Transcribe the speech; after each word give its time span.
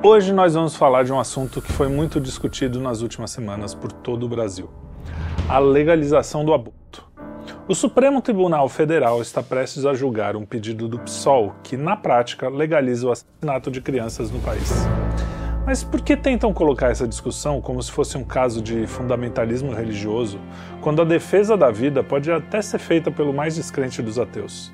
Hoje 0.00 0.32
nós 0.32 0.54
vamos 0.54 0.76
falar 0.76 1.02
de 1.02 1.12
um 1.12 1.18
assunto 1.18 1.60
que 1.60 1.72
foi 1.72 1.88
muito 1.88 2.20
discutido 2.20 2.78
nas 2.78 3.02
últimas 3.02 3.32
semanas 3.32 3.74
por 3.74 3.90
todo 3.90 4.26
o 4.26 4.28
Brasil: 4.28 4.70
a 5.48 5.58
legalização 5.58 6.44
do 6.44 6.54
aborto. 6.54 7.04
O 7.66 7.74
Supremo 7.74 8.22
Tribunal 8.22 8.68
Federal 8.68 9.20
está 9.20 9.42
prestes 9.42 9.84
a 9.84 9.94
julgar 9.94 10.36
um 10.36 10.46
pedido 10.46 10.86
do 10.86 11.00
PSOL 11.00 11.52
que, 11.64 11.76
na 11.76 11.96
prática, 11.96 12.48
legaliza 12.48 13.08
o 13.08 13.10
assassinato 13.10 13.72
de 13.72 13.80
crianças 13.80 14.30
no 14.30 14.38
país. 14.38 14.70
Mas 15.66 15.82
por 15.82 16.00
que 16.00 16.16
tentam 16.16 16.54
colocar 16.54 16.90
essa 16.90 17.06
discussão 17.06 17.60
como 17.60 17.82
se 17.82 17.90
fosse 17.90 18.16
um 18.16 18.24
caso 18.24 18.62
de 18.62 18.86
fundamentalismo 18.86 19.72
religioso, 19.74 20.38
quando 20.80 21.02
a 21.02 21.04
defesa 21.04 21.56
da 21.56 21.72
vida 21.72 22.04
pode 22.04 22.30
até 22.30 22.62
ser 22.62 22.78
feita 22.78 23.10
pelo 23.10 23.34
mais 23.34 23.56
descrente 23.56 24.00
dos 24.00 24.16
ateus? 24.16 24.72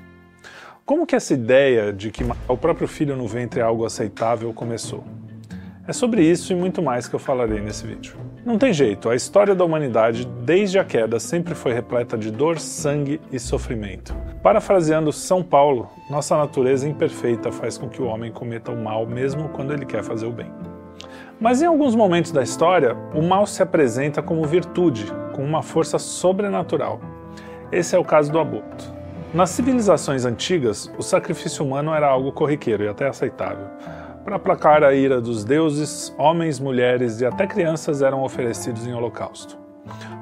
Como 0.85 1.07
que 1.07 1.15
essa 1.15 1.33
ideia 1.33 1.91
de 1.91 2.11
que 2.11 2.23
o 2.47 2.55
próprio 2.55 2.87
filho 2.87 3.15
no 3.15 3.27
ventre 3.27 3.59
é 3.59 3.63
algo 3.63 3.85
aceitável 3.85 4.53
começou? 4.53 5.03
É 5.87 5.91
sobre 5.91 6.21
isso 6.21 6.53
e 6.53 6.55
muito 6.55 6.79
mais 6.79 7.07
que 7.07 7.15
eu 7.15 7.19
falarei 7.19 7.59
nesse 7.59 7.87
vídeo. 7.87 8.15
Não 8.45 8.59
tem 8.59 8.71
jeito, 8.71 9.09
a 9.09 9.15
história 9.15 9.55
da 9.55 9.65
humanidade, 9.65 10.27
desde 10.43 10.77
a 10.77 10.83
queda, 10.83 11.19
sempre 11.19 11.55
foi 11.55 11.73
repleta 11.73 12.15
de 12.15 12.29
dor, 12.29 12.59
sangue 12.59 13.19
e 13.31 13.39
sofrimento. 13.39 14.15
Parafraseando 14.43 15.11
São 15.11 15.41
Paulo, 15.41 15.89
nossa 16.07 16.37
natureza 16.37 16.87
imperfeita 16.87 17.51
faz 17.51 17.79
com 17.79 17.89
que 17.89 17.99
o 17.99 18.05
homem 18.05 18.31
cometa 18.31 18.71
o 18.71 18.77
mal 18.77 19.07
mesmo 19.07 19.49
quando 19.49 19.73
ele 19.73 19.87
quer 19.87 20.03
fazer 20.03 20.27
o 20.27 20.31
bem. 20.31 20.51
Mas 21.39 21.63
em 21.63 21.65
alguns 21.65 21.95
momentos 21.95 22.31
da 22.31 22.43
história, 22.43 22.95
o 23.15 23.23
mal 23.23 23.47
se 23.47 23.63
apresenta 23.63 24.21
como 24.21 24.45
virtude, 24.45 25.11
com 25.33 25.43
uma 25.43 25.63
força 25.63 25.97
sobrenatural. 25.97 27.01
Esse 27.71 27.95
é 27.95 27.99
o 27.99 28.05
caso 28.05 28.31
do 28.31 28.37
aborto. 28.37 28.93
Nas 29.35 29.49
civilizações 29.49 30.23
antigas, 30.23 30.89
o 30.97 31.03
sacrifício 31.03 31.65
humano 31.65 31.93
era 31.93 32.07
algo 32.07 32.31
corriqueiro 32.31 32.85
e 32.85 32.87
até 32.87 33.05
aceitável. 33.05 33.67
Para 34.23 34.37
aplacar 34.37 34.81
a 34.81 34.93
ira 34.93 35.19
dos 35.19 35.43
deuses, 35.43 36.15
homens, 36.17 36.57
mulheres 36.57 37.19
e 37.19 37.25
até 37.25 37.45
crianças 37.45 38.01
eram 38.01 38.23
oferecidos 38.23 38.87
em 38.87 38.93
holocausto. 38.93 39.57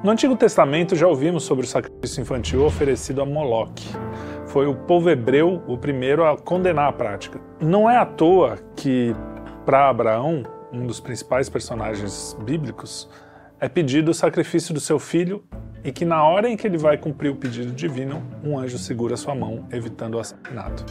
No 0.02 0.10
Antigo 0.10 0.34
Testamento 0.34 0.96
já 0.96 1.06
ouvimos 1.06 1.44
sobre 1.44 1.64
o 1.64 1.68
sacrifício 1.68 2.22
infantil 2.22 2.64
oferecido 2.64 3.22
a 3.22 3.24
Moloque. 3.24 3.88
Foi 4.46 4.66
o 4.66 4.74
povo 4.74 5.08
hebreu 5.08 5.62
o 5.68 5.78
primeiro 5.78 6.24
a 6.24 6.36
condenar 6.36 6.88
a 6.88 6.92
prática. 6.92 7.40
Não 7.60 7.88
é 7.88 7.96
à 7.96 8.04
toa 8.04 8.58
que, 8.74 9.14
para 9.64 9.88
Abraão, 9.88 10.42
um 10.72 10.88
dos 10.88 10.98
principais 10.98 11.48
personagens 11.48 12.36
bíblicos, 12.42 13.08
é 13.60 13.68
pedido 13.68 14.10
o 14.10 14.14
sacrifício 14.14 14.74
do 14.74 14.80
seu 14.80 14.98
filho 14.98 15.44
e 15.84 15.92
que 15.92 16.04
na 16.04 16.26
hora 16.26 16.48
em 16.48 16.56
que 16.56 16.66
ele 16.66 16.78
vai 16.78 16.96
cumprir 16.96 17.30
o 17.30 17.36
pedido 17.36 17.70
divino, 17.70 18.22
um 18.42 18.58
anjo 18.58 18.78
segura 18.78 19.16
sua 19.16 19.34
mão, 19.34 19.68
evitando 19.70 20.14
o 20.14 20.18
assassinato. 20.18 20.84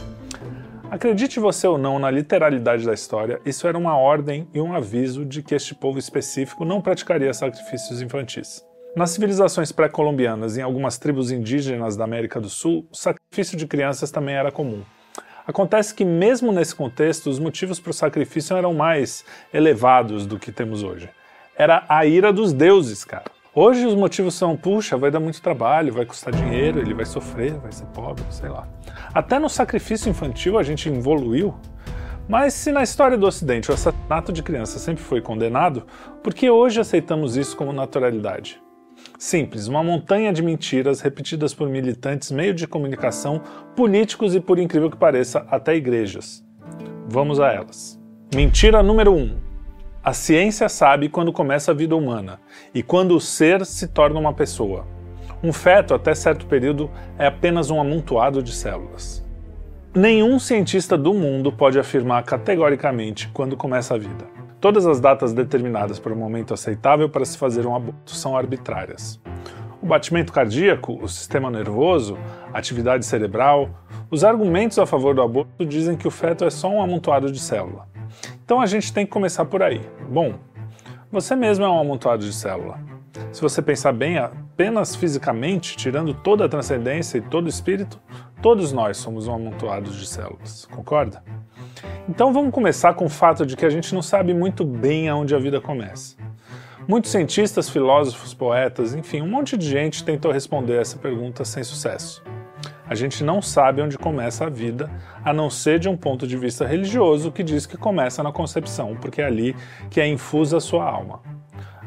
Acredite 0.90 1.40
você 1.40 1.66
ou 1.66 1.76
não 1.76 1.98
na 1.98 2.10
literalidade 2.10 2.86
da 2.86 2.94
história, 2.94 3.40
isso 3.44 3.66
era 3.66 3.76
uma 3.76 3.96
ordem 3.96 4.46
e 4.54 4.60
um 4.60 4.72
aviso 4.72 5.24
de 5.24 5.42
que 5.42 5.54
este 5.54 5.74
povo 5.74 5.98
específico 5.98 6.64
não 6.64 6.80
praticaria 6.80 7.34
sacrifícios 7.34 8.00
infantis. 8.00 8.64
Nas 8.94 9.10
civilizações 9.10 9.72
pré-colombianas 9.72 10.56
e 10.56 10.60
em 10.60 10.62
algumas 10.62 10.96
tribos 10.96 11.32
indígenas 11.32 11.96
da 11.96 12.04
América 12.04 12.40
do 12.40 12.48
Sul, 12.48 12.86
o 12.92 12.96
sacrifício 12.96 13.58
de 13.58 13.66
crianças 13.66 14.12
também 14.12 14.36
era 14.36 14.52
comum. 14.52 14.82
Acontece 15.44 15.92
que, 15.92 16.04
mesmo 16.04 16.52
nesse 16.52 16.76
contexto, 16.76 17.28
os 17.28 17.40
motivos 17.40 17.80
para 17.80 17.90
o 17.90 17.94
sacrifício 17.94 18.56
eram 18.56 18.72
mais 18.72 19.24
elevados 19.52 20.26
do 20.26 20.38
que 20.38 20.52
temos 20.52 20.84
hoje. 20.84 21.10
Era 21.56 21.84
a 21.88 22.06
ira 22.06 22.32
dos 22.32 22.52
deuses, 22.52 23.04
cara. 23.04 23.33
Hoje 23.56 23.86
os 23.86 23.94
motivos 23.94 24.34
são, 24.34 24.56
puxa, 24.56 24.96
vai 24.96 25.12
dar 25.12 25.20
muito 25.20 25.40
trabalho, 25.40 25.92
vai 25.92 26.04
custar 26.04 26.34
dinheiro, 26.34 26.80
ele 26.80 26.92
vai 26.92 27.04
sofrer, 27.04 27.52
vai 27.54 27.70
ser 27.70 27.86
pobre, 27.86 28.24
sei 28.28 28.48
lá. 28.48 28.66
Até 29.14 29.38
no 29.38 29.48
sacrifício 29.48 30.10
infantil 30.10 30.58
a 30.58 30.62
gente 30.64 30.88
evoluiu. 30.88 31.54
Mas 32.28 32.52
se 32.54 32.72
na 32.72 32.82
história 32.82 33.16
do 33.16 33.26
Ocidente 33.26 33.70
o 33.70 33.74
assassinato 33.74 34.32
de 34.32 34.42
crianças 34.42 34.82
sempre 34.82 35.04
foi 35.04 35.20
condenado, 35.20 35.86
por 36.20 36.34
que 36.34 36.50
hoje 36.50 36.80
aceitamos 36.80 37.36
isso 37.36 37.56
como 37.56 37.72
naturalidade? 37.72 38.60
Simples, 39.20 39.68
uma 39.68 39.84
montanha 39.84 40.32
de 40.32 40.42
mentiras 40.42 41.00
repetidas 41.00 41.54
por 41.54 41.68
militantes, 41.68 42.32
meio 42.32 42.54
de 42.54 42.66
comunicação, 42.66 43.40
políticos 43.76 44.34
e, 44.34 44.40
por 44.40 44.58
incrível 44.58 44.90
que 44.90 44.96
pareça, 44.96 45.46
até 45.48 45.76
igrejas. 45.76 46.44
Vamos 47.08 47.38
a 47.38 47.52
elas. 47.52 48.00
Mentira 48.34 48.82
número 48.82 49.12
1. 49.12 49.16
Um. 49.16 49.53
A 50.04 50.12
ciência 50.12 50.68
sabe 50.68 51.08
quando 51.08 51.32
começa 51.32 51.70
a 51.70 51.74
vida 51.74 51.96
humana 51.96 52.38
e 52.74 52.82
quando 52.82 53.16
o 53.16 53.20
ser 53.20 53.64
se 53.64 53.88
torna 53.88 54.20
uma 54.20 54.34
pessoa. 54.34 54.86
Um 55.42 55.50
feto, 55.50 55.94
até 55.94 56.14
certo 56.14 56.44
período, 56.44 56.90
é 57.18 57.26
apenas 57.26 57.70
um 57.70 57.80
amontoado 57.80 58.42
de 58.42 58.52
células. 58.52 59.24
Nenhum 59.94 60.38
cientista 60.38 60.98
do 60.98 61.14
mundo 61.14 61.50
pode 61.50 61.78
afirmar 61.78 62.22
categoricamente 62.22 63.30
quando 63.32 63.56
começa 63.56 63.94
a 63.94 63.98
vida. 63.98 64.26
Todas 64.60 64.86
as 64.86 65.00
datas 65.00 65.32
determinadas 65.32 65.98
para 65.98 66.12
o 66.12 66.16
momento 66.16 66.52
aceitável 66.52 67.08
para 67.08 67.24
se 67.24 67.38
fazer 67.38 67.66
um 67.66 67.74
aborto 67.74 68.10
são 68.14 68.36
arbitrárias. 68.36 69.18
O 69.80 69.86
batimento 69.86 70.34
cardíaco, 70.34 70.98
o 71.02 71.08
sistema 71.08 71.50
nervoso, 71.50 72.18
a 72.52 72.58
atividade 72.58 73.06
cerebral, 73.06 73.70
os 74.10 74.22
argumentos 74.22 74.78
a 74.78 74.84
favor 74.84 75.14
do 75.14 75.22
aborto 75.22 75.64
dizem 75.64 75.96
que 75.96 76.06
o 76.06 76.10
feto 76.10 76.44
é 76.44 76.50
só 76.50 76.68
um 76.68 76.82
amontoado 76.82 77.32
de 77.32 77.38
célula. 77.38 77.93
Então 78.44 78.60
a 78.60 78.66
gente 78.66 78.92
tem 78.92 79.06
que 79.06 79.12
começar 79.12 79.46
por 79.46 79.62
aí. 79.62 79.80
Bom, 80.08 80.34
você 81.10 81.34
mesmo 81.34 81.64
é 81.64 81.68
um 81.68 81.78
amontoado 81.78 82.24
de 82.24 82.32
célula. 82.32 82.78
Se 83.32 83.40
você 83.40 83.62
pensar 83.62 83.92
bem, 83.92 84.18
apenas 84.18 84.94
fisicamente, 84.94 85.76
tirando 85.76 86.12
toda 86.12 86.44
a 86.44 86.48
transcendência 86.48 87.18
e 87.18 87.22
todo 87.22 87.46
o 87.46 87.48
espírito, 87.48 87.98
todos 88.42 88.70
nós 88.70 88.98
somos 88.98 89.26
um 89.26 89.34
amontoado 89.34 89.90
de 89.90 90.06
células, 90.06 90.66
concorda? 90.66 91.22
Então 92.06 92.32
vamos 92.32 92.52
começar 92.52 92.92
com 92.94 93.06
o 93.06 93.08
fato 93.08 93.46
de 93.46 93.56
que 93.56 93.64
a 93.64 93.70
gente 93.70 93.94
não 93.94 94.02
sabe 94.02 94.34
muito 94.34 94.62
bem 94.62 95.08
aonde 95.08 95.34
a 95.34 95.38
vida 95.38 95.60
começa. 95.60 96.16
Muitos 96.86 97.12
cientistas, 97.12 97.70
filósofos, 97.70 98.34
poetas, 98.34 98.94
enfim, 98.94 99.22
um 99.22 99.28
monte 99.28 99.56
de 99.56 99.66
gente 99.66 100.04
tentou 100.04 100.30
responder 100.30 100.80
essa 100.80 100.98
pergunta 100.98 101.44
sem 101.46 101.64
sucesso. 101.64 102.22
A 102.86 102.94
gente 102.94 103.24
não 103.24 103.40
sabe 103.40 103.80
onde 103.80 103.96
começa 103.96 104.44
a 104.44 104.50
vida, 104.50 104.90
a 105.24 105.32
não 105.32 105.48
ser 105.48 105.78
de 105.78 105.88
um 105.88 105.96
ponto 105.96 106.26
de 106.26 106.36
vista 106.36 106.66
religioso 106.66 107.32
que 107.32 107.42
diz 107.42 107.64
que 107.64 107.78
começa 107.78 108.22
na 108.22 108.30
concepção, 108.30 108.94
porque 109.00 109.22
é 109.22 109.24
ali 109.24 109.56
que 109.88 110.00
é 110.00 110.06
infusa 110.06 110.58
a 110.58 110.60
sua 110.60 110.84
alma. 110.84 111.20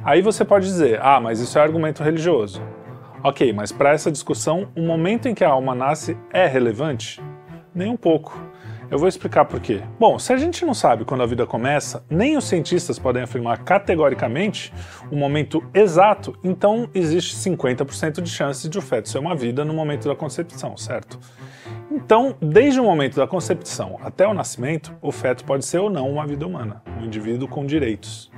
Aí 0.03 0.22
você 0.22 0.44
pode 0.44 0.66
dizer: 0.66 1.00
"Ah, 1.02 1.19
mas 1.19 1.40
isso 1.40 1.59
é 1.59 1.62
argumento 1.62 2.02
religioso". 2.02 2.62
OK, 3.24 3.53
mas 3.53 3.72
para 3.72 3.91
essa 3.91 4.12
discussão, 4.12 4.69
o 4.75 4.81
momento 4.81 5.28
em 5.28 5.36
que 5.36 5.44
a 5.44 5.50
alma 5.50 5.75
nasce 5.75 6.18
é 6.31 6.47
relevante? 6.47 7.22
Nem 7.75 7.91
um 7.91 7.97
pouco. 7.97 8.40
Eu 8.90 8.98
vou 8.98 9.09
explicar 9.09 9.44
por 9.44 9.59
quê. 9.59 9.81
Bom, 10.00 10.18
se 10.18 10.31
a 10.31 10.38
gente 10.38 10.66
não 10.66 10.74
sabe 10.74 11.03
quando 11.03 11.22
a 11.22 11.25
vida 11.25 11.46
começa, 11.46 12.06
nem 12.09 12.38
os 12.38 12.46
cientistas 12.46 12.98
podem 12.98 13.22
afirmar 13.22 13.66
categoricamente 13.66 14.74
o 15.12 15.16
momento 15.16 15.62
exato, 15.74 16.38
então 16.42 16.90
existe 16.96 17.36
50% 17.36 18.22
de 18.22 18.30
chance 18.30 18.70
de 18.70 18.78
o 18.78 18.81
feto 18.81 19.09
ser 19.09 19.20
uma 19.20 19.36
vida 19.36 19.66
no 19.66 19.74
momento 19.74 20.08
da 20.08 20.16
concepção, 20.16 20.78
certo? 20.78 21.20
Então, 21.92 22.36
desde 22.40 22.80
o 22.80 22.84
momento 22.84 23.18
da 23.18 23.28
concepção 23.28 23.98
até 24.02 24.25
o 24.25 24.34
nascimento, 24.34 24.96
o 25.02 25.12
feto 25.12 25.44
pode 25.44 25.66
ser 25.66 25.80
ou 25.80 25.90
não 25.90 26.09
uma 26.09 26.25
vida 26.25 26.48
humana, 26.48 26.81
um 26.98 27.06
indivíduo 27.06 27.48
com 27.48 27.66
direitos. 27.66 28.31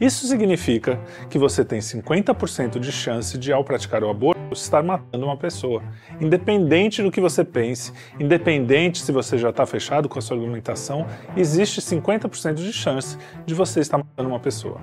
Isso 0.00 0.26
significa 0.28 1.00
que 1.28 1.38
você 1.38 1.64
tem 1.64 1.80
50% 1.80 2.78
de 2.78 2.92
chance 2.92 3.36
de, 3.36 3.52
ao 3.52 3.64
praticar 3.64 4.04
o 4.04 4.08
aborto, 4.08 4.38
estar 4.52 4.82
matando 4.82 5.24
uma 5.24 5.36
pessoa. 5.36 5.82
Independente 6.20 7.02
do 7.02 7.10
que 7.10 7.20
você 7.20 7.44
pense, 7.44 7.92
independente 8.18 9.00
se 9.00 9.10
você 9.10 9.36
já 9.36 9.50
está 9.50 9.66
fechado 9.66 10.08
com 10.08 10.18
a 10.18 10.22
sua 10.22 10.36
argumentação, 10.36 11.04
existe 11.36 11.80
50% 11.80 12.54
de 12.54 12.72
chance 12.72 13.18
de 13.44 13.54
você 13.54 13.80
estar 13.80 13.98
matando 13.98 14.28
uma 14.28 14.40
pessoa. 14.40 14.80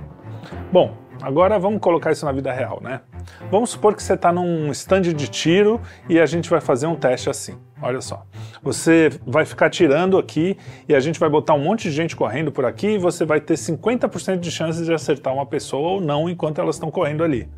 Bom, 0.71 0.97
agora 1.21 1.57
vamos 1.59 1.79
colocar 1.79 2.11
isso 2.11 2.25
na 2.25 2.31
vida 2.31 2.51
real, 2.51 2.79
né? 2.81 3.01
Vamos 3.49 3.71
supor 3.71 3.95
que 3.95 4.03
você 4.03 4.13
está 4.13 4.31
num 4.31 4.71
stand 4.71 5.01
de 5.01 5.27
tiro 5.27 5.81
e 6.09 6.19
a 6.19 6.25
gente 6.25 6.49
vai 6.49 6.61
fazer 6.61 6.87
um 6.87 6.95
teste 6.95 7.29
assim. 7.29 7.57
Olha 7.81 8.01
só. 8.01 8.25
Você 8.63 9.09
vai 9.25 9.45
ficar 9.45 9.69
tirando 9.69 10.17
aqui 10.17 10.57
e 10.87 10.95
a 10.95 10.99
gente 10.99 11.19
vai 11.19 11.29
botar 11.29 11.53
um 11.53 11.59
monte 11.59 11.83
de 11.83 11.91
gente 11.91 12.15
correndo 12.15 12.51
por 12.51 12.65
aqui 12.65 12.87
e 12.87 12.97
você 12.97 13.25
vai 13.25 13.39
ter 13.39 13.55
50% 13.55 14.39
de 14.39 14.51
chances 14.51 14.85
de 14.85 14.93
acertar 14.93 15.33
uma 15.33 15.45
pessoa 15.45 15.91
ou 15.91 16.01
não 16.01 16.29
enquanto 16.29 16.59
elas 16.59 16.75
estão 16.75 16.89
correndo 16.89 17.23
ali. 17.23 17.49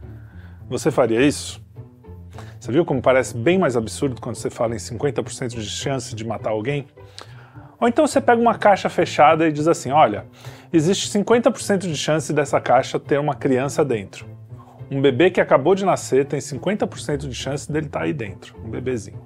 Você 0.69 0.91
faria 0.91 1.21
isso? 1.21 1.61
Você 2.59 2.71
viu 2.71 2.83
como 2.83 3.01
parece 3.01 3.37
bem 3.37 3.57
mais 3.57 3.77
absurdo 3.77 4.19
quando 4.19 4.35
você 4.35 4.49
fala 4.49 4.75
em 4.75 4.79
50% 4.79 5.55
de 5.55 5.69
chance 5.69 6.13
de 6.13 6.25
matar 6.25 6.49
alguém? 6.49 6.87
Ou 7.79 7.87
então 7.87 8.07
você 8.07 8.19
pega 8.19 8.41
uma 8.41 8.55
caixa 8.55 8.89
fechada 8.89 9.47
e 9.47 9.51
diz 9.51 9.67
assim: 9.67 9.91
olha, 9.91 10.25
existe 10.73 11.09
50% 11.17 11.79
de 11.79 11.95
chance 11.95 12.33
dessa 12.33 12.59
caixa 12.59 12.99
ter 12.99 13.19
uma 13.19 13.35
criança 13.35 13.85
dentro. 13.85 14.25
Um 14.89 15.01
bebê 15.01 15.29
que 15.29 15.41
acabou 15.41 15.75
de 15.75 15.85
nascer 15.85 16.25
tem 16.25 16.39
50% 16.39 17.27
de 17.27 17.35
chance 17.35 17.71
dele 17.71 17.87
estar 17.87 17.99
tá 17.99 18.05
aí 18.05 18.13
dentro, 18.13 18.55
um 18.63 18.69
bebezinho. 18.69 19.21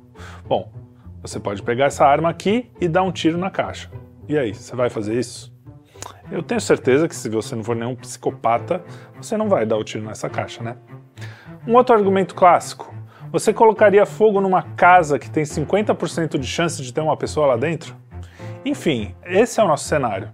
Bom, 0.46 0.72
você 1.22 1.40
pode 1.40 1.62
pegar 1.62 1.86
essa 1.86 2.06
arma 2.06 2.30
aqui 2.30 2.72
e 2.82 2.88
dar 2.88 3.04
um 3.04 3.12
tiro 3.12 3.38
na 3.38 3.52
caixa. 3.52 3.92
E 4.28 4.38
aí, 4.38 4.54
você 4.54 4.76
vai 4.76 4.90
fazer 4.90 5.20
isso? 5.20 5.54
Eu 6.32 6.42
tenho 6.42 6.60
certeza 6.60 7.08
que 7.08 7.16
se 7.16 7.30
você 7.30 7.56
não 7.56 7.64
for 7.64 7.76
nenhum 7.76 7.96
psicopata, 7.96 8.84
você 9.18 9.38
não 9.38 9.48
vai 9.48 9.66
dar 9.66 9.78
o 9.78 9.84
tiro 9.84 10.04
nessa 10.04 10.30
caixa, 10.30 10.64
né? 10.64 10.78
Um 11.68 11.76
outro 11.76 11.94
argumento 11.94 12.34
clássico. 12.34 12.92
Você 13.32 13.54
colocaria 13.54 14.06
fogo 14.06 14.42
numa 14.42 14.64
casa 14.64 15.20
que 15.20 15.30
tem 15.30 15.44
50% 15.44 16.40
de 16.40 16.48
chance 16.48 16.82
de 16.82 16.92
ter 16.92 17.02
uma 17.02 17.16
pessoa 17.16 17.46
lá 17.48 17.56
dentro? 17.56 17.96
Enfim, 18.64 19.16
esse 19.26 19.60
é 19.60 19.64
o 19.64 19.68
nosso 19.68 19.86
cenário. 19.86 20.32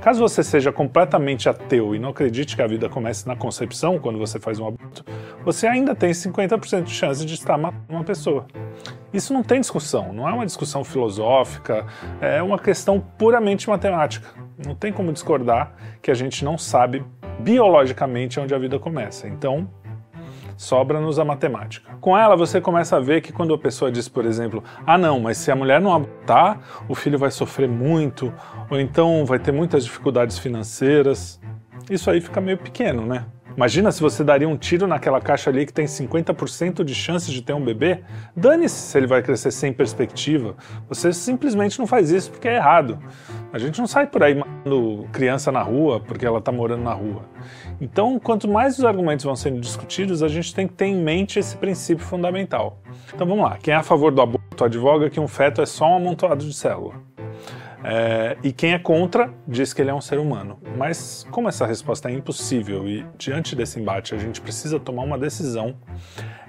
Caso 0.00 0.20
você 0.20 0.42
seja 0.42 0.72
completamente 0.72 1.48
ateu 1.48 1.94
e 1.94 1.98
não 1.98 2.10
acredite 2.10 2.56
que 2.56 2.62
a 2.62 2.66
vida 2.66 2.88
comece 2.88 3.26
na 3.26 3.36
concepção, 3.36 3.98
quando 3.98 4.18
você 4.18 4.38
faz 4.40 4.58
um 4.58 4.66
aborto, 4.66 5.04
você 5.44 5.66
ainda 5.66 5.94
tem 5.94 6.10
50% 6.10 6.84
de 6.84 6.92
chance 6.92 7.24
de 7.24 7.34
estar 7.34 7.58
matando 7.58 7.84
uma 7.90 8.04
pessoa. 8.04 8.46
Isso 9.12 9.34
não 9.34 9.42
tem 9.42 9.60
discussão, 9.60 10.12
não 10.12 10.28
é 10.28 10.32
uma 10.32 10.46
discussão 10.46 10.84
filosófica, 10.84 11.86
é 12.20 12.42
uma 12.42 12.58
questão 12.58 13.00
puramente 13.00 13.68
matemática. 13.68 14.26
Não 14.64 14.74
tem 14.74 14.92
como 14.92 15.12
discordar 15.12 15.74
que 16.00 16.10
a 16.10 16.14
gente 16.14 16.44
não 16.44 16.56
sabe 16.56 17.04
biologicamente 17.40 18.40
onde 18.40 18.54
a 18.54 18.58
vida 18.58 18.78
começa. 18.78 19.28
Então, 19.28 19.68
sobra-nos 20.56 21.18
a 21.18 21.24
matemática. 21.24 21.96
Com 22.00 22.16
ela, 22.16 22.36
você 22.36 22.60
começa 22.60 22.96
a 22.96 23.00
ver 23.00 23.20
que 23.20 23.32
quando 23.32 23.52
a 23.54 23.58
pessoa 23.58 23.90
diz, 23.90 24.08
por 24.08 24.24
exemplo, 24.24 24.62
ah 24.86 24.96
não, 24.96 25.20
mas 25.20 25.38
se 25.38 25.50
a 25.50 25.56
mulher 25.56 25.80
não 25.80 25.94
abortar, 25.94 26.58
o 26.88 26.94
filho 26.94 27.18
vai 27.18 27.30
sofrer 27.30 27.68
muito, 27.68 28.32
ou 28.70 28.80
então 28.80 29.24
vai 29.24 29.38
ter 29.38 29.52
muitas 29.52 29.84
dificuldades 29.84 30.38
financeiras, 30.38 31.40
isso 31.90 32.10
aí 32.10 32.20
fica 32.20 32.40
meio 32.40 32.58
pequeno, 32.58 33.04
né? 33.04 33.26
Imagina 33.56 33.90
se 33.90 34.02
você 34.02 34.22
daria 34.22 34.46
um 34.46 34.56
tiro 34.56 34.86
naquela 34.86 35.18
caixa 35.18 35.48
ali 35.48 35.64
que 35.64 35.72
tem 35.72 35.86
50% 35.86 36.84
de 36.84 36.94
chances 36.94 37.32
de 37.32 37.40
ter 37.40 37.54
um 37.54 37.64
bebê. 37.64 38.02
Dane-se 38.36 38.74
se 38.74 38.98
ele 38.98 39.06
vai 39.06 39.22
crescer 39.22 39.50
sem 39.50 39.72
perspectiva. 39.72 40.54
Você 40.90 41.10
simplesmente 41.10 41.78
não 41.78 41.86
faz 41.86 42.10
isso 42.10 42.30
porque 42.30 42.48
é 42.48 42.56
errado. 42.56 42.98
A 43.50 43.58
gente 43.58 43.78
não 43.78 43.86
sai 43.86 44.06
por 44.06 44.22
aí 44.22 44.34
matando 44.34 45.08
criança 45.10 45.50
na 45.50 45.62
rua 45.62 46.00
porque 46.00 46.26
ela 46.26 46.38
está 46.38 46.52
morando 46.52 46.82
na 46.82 46.92
rua. 46.92 47.22
Então, 47.80 48.18
quanto 48.18 48.46
mais 48.46 48.78
os 48.78 48.84
argumentos 48.84 49.24
vão 49.24 49.34
sendo 49.34 49.58
discutidos, 49.58 50.22
a 50.22 50.28
gente 50.28 50.54
tem 50.54 50.68
que 50.68 50.74
ter 50.74 50.86
em 50.86 50.96
mente 50.96 51.38
esse 51.38 51.56
princípio 51.56 52.04
fundamental. 52.04 52.78
Então 53.14 53.26
vamos 53.26 53.42
lá. 53.42 53.56
Quem 53.56 53.72
é 53.72 53.76
a 53.78 53.82
favor 53.82 54.12
do 54.12 54.20
aborto 54.20 54.64
advoga 54.64 55.08
que 55.08 55.18
um 55.18 55.28
feto 55.28 55.62
é 55.62 55.66
só 55.66 55.86
um 55.92 55.96
amontoado 55.96 56.44
de 56.44 56.52
célula. 56.52 56.94
É, 57.88 58.36
e 58.42 58.52
quem 58.52 58.72
é 58.72 58.80
contra 58.80 59.32
diz 59.46 59.72
que 59.72 59.80
ele 59.80 59.90
é 59.90 59.94
um 59.94 60.00
ser 60.00 60.18
humano. 60.18 60.58
Mas, 60.76 61.24
como 61.30 61.48
essa 61.48 61.64
resposta 61.64 62.10
é 62.10 62.12
impossível 62.12 62.88
e 62.88 63.06
diante 63.16 63.54
desse 63.54 63.78
embate 63.78 64.12
a 64.12 64.18
gente 64.18 64.40
precisa 64.40 64.80
tomar 64.80 65.04
uma 65.04 65.16
decisão, 65.16 65.76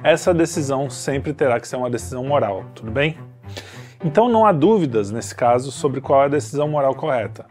essa 0.04 0.34
decisão 0.34 0.90
sempre 0.90 1.34
terá 1.34 1.60
que 1.60 1.68
ser 1.68 1.76
uma 1.76 1.92
decisão 1.92 2.26
moral, 2.26 2.66
tudo 2.74 2.90
bem? 2.90 3.20
Então 4.04 4.28
não 4.28 4.48
há 4.48 4.52
dúvidas 4.52 5.12
nesse 5.12 5.36
caso 5.36 5.72
sobre 5.72 6.02
qual 6.02 6.24
é 6.24 6.26
a 6.26 6.30
decisão 6.30 6.68
moral 6.68 6.96
correta. 6.96 7.46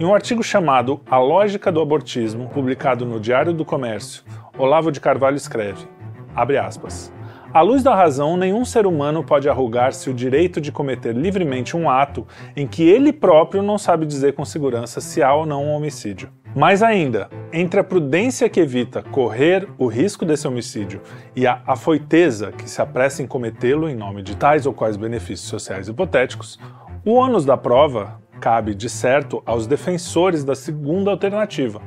Em 0.00 0.04
um 0.04 0.12
artigo 0.12 0.42
chamado 0.42 1.00
A 1.08 1.18
Lógica 1.18 1.70
do 1.70 1.80
Abortismo, 1.80 2.48
publicado 2.48 3.06
no 3.06 3.20
Diário 3.20 3.52
do 3.52 3.64
Comércio, 3.64 4.24
Olavo 4.58 4.90
de 4.90 5.00
Carvalho 5.00 5.36
escreve, 5.36 5.86
abre 6.34 6.58
aspas, 6.58 7.12
à 7.52 7.60
luz 7.60 7.82
da 7.82 7.94
razão, 7.94 8.36
nenhum 8.36 8.64
ser 8.64 8.86
humano 8.86 9.22
pode 9.22 9.48
arrogar-se 9.48 10.08
o 10.08 10.14
direito 10.14 10.60
de 10.60 10.72
cometer 10.72 11.14
livremente 11.14 11.76
um 11.76 11.90
ato 11.90 12.26
em 12.56 12.66
que 12.66 12.82
ele 12.82 13.12
próprio 13.12 13.62
não 13.62 13.76
sabe 13.76 14.06
dizer 14.06 14.34
com 14.34 14.44
segurança 14.44 15.00
se 15.00 15.22
há 15.22 15.34
ou 15.34 15.44
não 15.44 15.66
um 15.66 15.72
homicídio. 15.72 16.30
Mais 16.54 16.82
ainda, 16.82 17.30
entre 17.52 17.80
a 17.80 17.84
prudência 17.84 18.48
que 18.48 18.60
evita 18.60 19.02
correr 19.02 19.68
o 19.78 19.86
risco 19.86 20.24
desse 20.24 20.46
homicídio 20.46 21.00
e 21.34 21.46
a 21.46 21.62
afoiteza 21.66 22.52
que 22.52 22.68
se 22.68 22.80
apressa 22.80 23.22
em 23.22 23.26
cometê-lo 23.26 23.88
em 23.88 23.94
nome 23.94 24.22
de 24.22 24.36
tais 24.36 24.66
ou 24.66 24.72
quais 24.72 24.96
benefícios 24.96 25.48
sociais 25.48 25.88
hipotéticos, 25.88 26.58
o 27.04 27.14
ônus 27.14 27.44
da 27.44 27.56
prova 27.56 28.20
cabe, 28.40 28.74
de 28.74 28.88
certo, 28.88 29.42
aos 29.46 29.66
defensores 29.66 30.42
da 30.42 30.54
segunda 30.54 31.10
alternativa, 31.10 31.80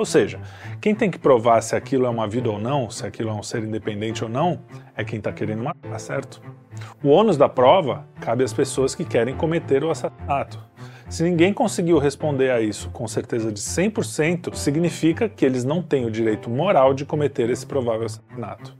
ou 0.00 0.06
seja, 0.06 0.40
quem 0.80 0.94
tem 0.94 1.10
que 1.10 1.18
provar 1.18 1.60
se 1.60 1.76
aquilo 1.76 2.06
é 2.06 2.08
uma 2.08 2.26
vida 2.26 2.50
ou 2.50 2.58
não, 2.58 2.88
se 2.88 3.06
aquilo 3.06 3.28
é 3.28 3.32
um 3.34 3.42
ser 3.42 3.62
independente 3.62 4.24
ou 4.24 4.30
não, 4.30 4.58
é 4.96 5.04
quem 5.04 5.18
está 5.18 5.30
querendo 5.30 5.62
matar, 5.62 6.00
certo? 6.00 6.40
O 7.02 7.10
ônus 7.10 7.36
da 7.36 7.48
prova 7.48 8.06
cabe 8.18 8.42
às 8.42 8.52
pessoas 8.52 8.94
que 8.94 9.04
querem 9.04 9.36
cometer 9.36 9.84
o 9.84 9.90
assassinato. 9.90 10.58
Se 11.06 11.22
ninguém 11.22 11.52
conseguiu 11.52 11.98
responder 11.98 12.50
a 12.50 12.60
isso 12.62 12.88
com 12.90 13.06
certeza 13.06 13.52
de 13.52 13.60
100%, 13.60 14.54
significa 14.54 15.28
que 15.28 15.44
eles 15.44 15.64
não 15.64 15.82
têm 15.82 16.06
o 16.06 16.10
direito 16.10 16.48
moral 16.48 16.94
de 16.94 17.04
cometer 17.04 17.50
esse 17.50 17.66
provável 17.66 18.06
assassinato. 18.06 18.74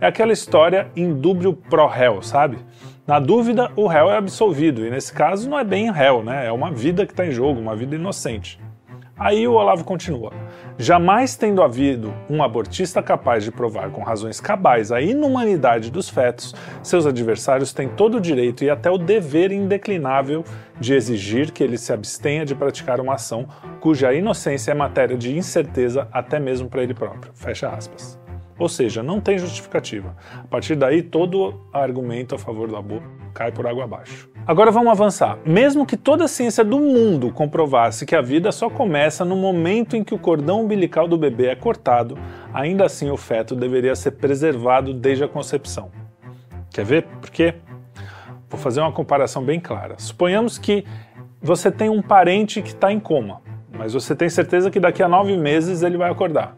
É 0.00 0.06
aquela 0.06 0.32
história 0.32 0.90
em 0.96 1.14
dúbio 1.14 1.52
pro 1.52 1.86
réu, 1.86 2.20
sabe? 2.20 2.58
Na 3.06 3.20
dúvida, 3.20 3.70
o 3.76 3.86
réu 3.86 4.10
é 4.10 4.16
absolvido, 4.16 4.84
e 4.84 4.90
nesse 4.90 5.12
caso 5.12 5.48
não 5.48 5.58
é 5.58 5.62
bem 5.62 5.92
réu, 5.92 6.24
né? 6.24 6.46
É 6.46 6.50
uma 6.50 6.72
vida 6.72 7.06
que 7.06 7.12
está 7.12 7.24
em 7.24 7.30
jogo, 7.30 7.60
uma 7.60 7.76
vida 7.76 7.94
inocente. 7.94 8.58
Aí 9.16 9.46
o 9.46 9.52
Olavo 9.52 9.84
continua: 9.84 10.32
jamais 10.76 11.36
tendo 11.36 11.62
havido 11.62 12.12
um 12.28 12.42
abortista 12.42 13.02
capaz 13.02 13.44
de 13.44 13.52
provar 13.52 13.90
com 13.90 14.02
razões 14.02 14.40
cabais 14.40 14.90
a 14.90 15.00
inumanidade 15.00 15.90
dos 15.90 16.08
fetos, 16.08 16.54
seus 16.82 17.06
adversários 17.06 17.72
têm 17.72 17.88
todo 17.88 18.16
o 18.16 18.20
direito 18.20 18.64
e 18.64 18.70
até 18.70 18.90
o 18.90 18.98
dever 18.98 19.52
indeclinável 19.52 20.44
de 20.80 20.94
exigir 20.94 21.52
que 21.52 21.62
ele 21.62 21.78
se 21.78 21.92
abstenha 21.92 22.44
de 22.44 22.54
praticar 22.54 23.00
uma 23.00 23.14
ação 23.14 23.46
cuja 23.80 24.12
inocência 24.12 24.72
é 24.72 24.74
matéria 24.74 25.16
de 25.16 25.36
incerteza 25.36 26.08
até 26.12 26.40
mesmo 26.40 26.68
para 26.68 26.82
ele 26.82 26.94
próprio. 26.94 27.32
Fecha 27.34 27.68
aspas. 27.68 28.23
Ou 28.58 28.68
seja, 28.68 29.02
não 29.02 29.20
tem 29.20 29.38
justificativa. 29.38 30.16
A 30.32 30.46
partir 30.46 30.76
daí, 30.76 31.02
todo 31.02 31.60
argumento 31.72 32.34
a 32.34 32.38
favor 32.38 32.68
do 32.68 32.76
aborto 32.76 33.08
cai 33.34 33.50
por 33.50 33.66
água 33.66 33.84
abaixo. 33.84 34.30
Agora 34.46 34.70
vamos 34.70 34.92
avançar. 34.92 35.38
Mesmo 35.44 35.84
que 35.84 35.96
toda 35.96 36.24
a 36.24 36.28
ciência 36.28 36.64
do 36.64 36.78
mundo 36.78 37.32
comprovasse 37.32 38.06
que 38.06 38.14
a 38.14 38.20
vida 38.20 38.52
só 38.52 38.70
começa 38.70 39.24
no 39.24 39.34
momento 39.34 39.96
em 39.96 40.04
que 40.04 40.14
o 40.14 40.18
cordão 40.18 40.62
umbilical 40.62 41.08
do 41.08 41.18
bebê 41.18 41.46
é 41.46 41.56
cortado, 41.56 42.16
ainda 42.52 42.84
assim 42.84 43.10
o 43.10 43.16
feto 43.16 43.56
deveria 43.56 43.96
ser 43.96 44.12
preservado 44.12 44.94
desde 44.94 45.24
a 45.24 45.28
concepção. 45.28 45.90
Quer 46.70 46.84
ver 46.84 47.02
por 47.20 47.30
quê? 47.30 47.54
Vou 48.48 48.60
fazer 48.60 48.80
uma 48.80 48.92
comparação 48.92 49.42
bem 49.42 49.58
clara. 49.58 49.96
Suponhamos 49.98 50.58
que 50.58 50.84
você 51.42 51.70
tem 51.70 51.88
um 51.88 52.00
parente 52.00 52.62
que 52.62 52.68
está 52.68 52.92
em 52.92 53.00
coma, 53.00 53.42
mas 53.76 53.92
você 53.92 54.14
tem 54.14 54.28
certeza 54.28 54.70
que 54.70 54.80
daqui 54.80 55.02
a 55.02 55.08
nove 55.08 55.36
meses 55.36 55.82
ele 55.82 55.96
vai 55.96 56.10
acordar. 56.10 56.56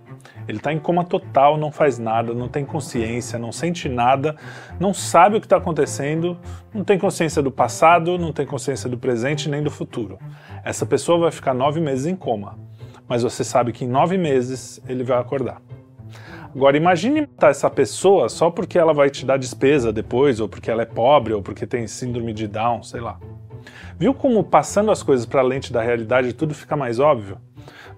Ele 0.48 0.58
está 0.58 0.72
em 0.72 0.78
coma 0.78 1.04
total, 1.04 1.56
não 1.56 1.72
faz 1.72 1.98
nada, 1.98 2.32
não 2.32 2.48
tem 2.48 2.64
consciência, 2.64 3.38
não 3.38 3.50
sente 3.50 3.88
nada, 3.88 4.36
não 4.78 4.94
sabe 4.94 5.36
o 5.36 5.40
que 5.40 5.46
está 5.46 5.56
acontecendo, 5.56 6.38
não 6.72 6.84
tem 6.84 6.98
consciência 6.98 7.42
do 7.42 7.50
passado, 7.50 8.16
não 8.18 8.32
tem 8.32 8.46
consciência 8.46 8.88
do 8.88 8.96
presente 8.96 9.48
nem 9.48 9.62
do 9.62 9.70
futuro. 9.70 10.18
Essa 10.64 10.86
pessoa 10.86 11.18
vai 11.18 11.30
ficar 11.30 11.54
nove 11.54 11.80
meses 11.80 12.06
em 12.06 12.14
coma, 12.14 12.58
mas 13.08 13.22
você 13.22 13.42
sabe 13.42 13.72
que 13.72 13.84
em 13.84 13.88
nove 13.88 14.16
meses 14.16 14.80
ele 14.88 15.02
vai 15.02 15.18
acordar. 15.18 15.60
Agora 16.54 16.76
imagine 16.76 17.20
matar 17.22 17.50
essa 17.50 17.68
pessoa 17.68 18.28
só 18.28 18.50
porque 18.50 18.78
ela 18.78 18.94
vai 18.94 19.10
te 19.10 19.26
dar 19.26 19.36
despesa 19.36 19.92
depois, 19.92 20.40
ou 20.40 20.48
porque 20.48 20.70
ela 20.70 20.82
é 20.82 20.86
pobre, 20.86 21.34
ou 21.34 21.42
porque 21.42 21.66
tem 21.66 21.86
síndrome 21.86 22.32
de 22.32 22.48
Down, 22.48 22.82
sei 22.82 23.00
lá. 23.00 23.18
Viu 23.98 24.12
como 24.14 24.42
passando 24.44 24.90
as 24.90 25.02
coisas 25.02 25.26
para 25.26 25.40
a 25.40 25.44
lente 25.44 25.72
da 25.72 25.82
realidade 25.82 26.32
tudo 26.32 26.54
fica 26.54 26.76
mais 26.76 26.98
óbvio? 26.98 27.38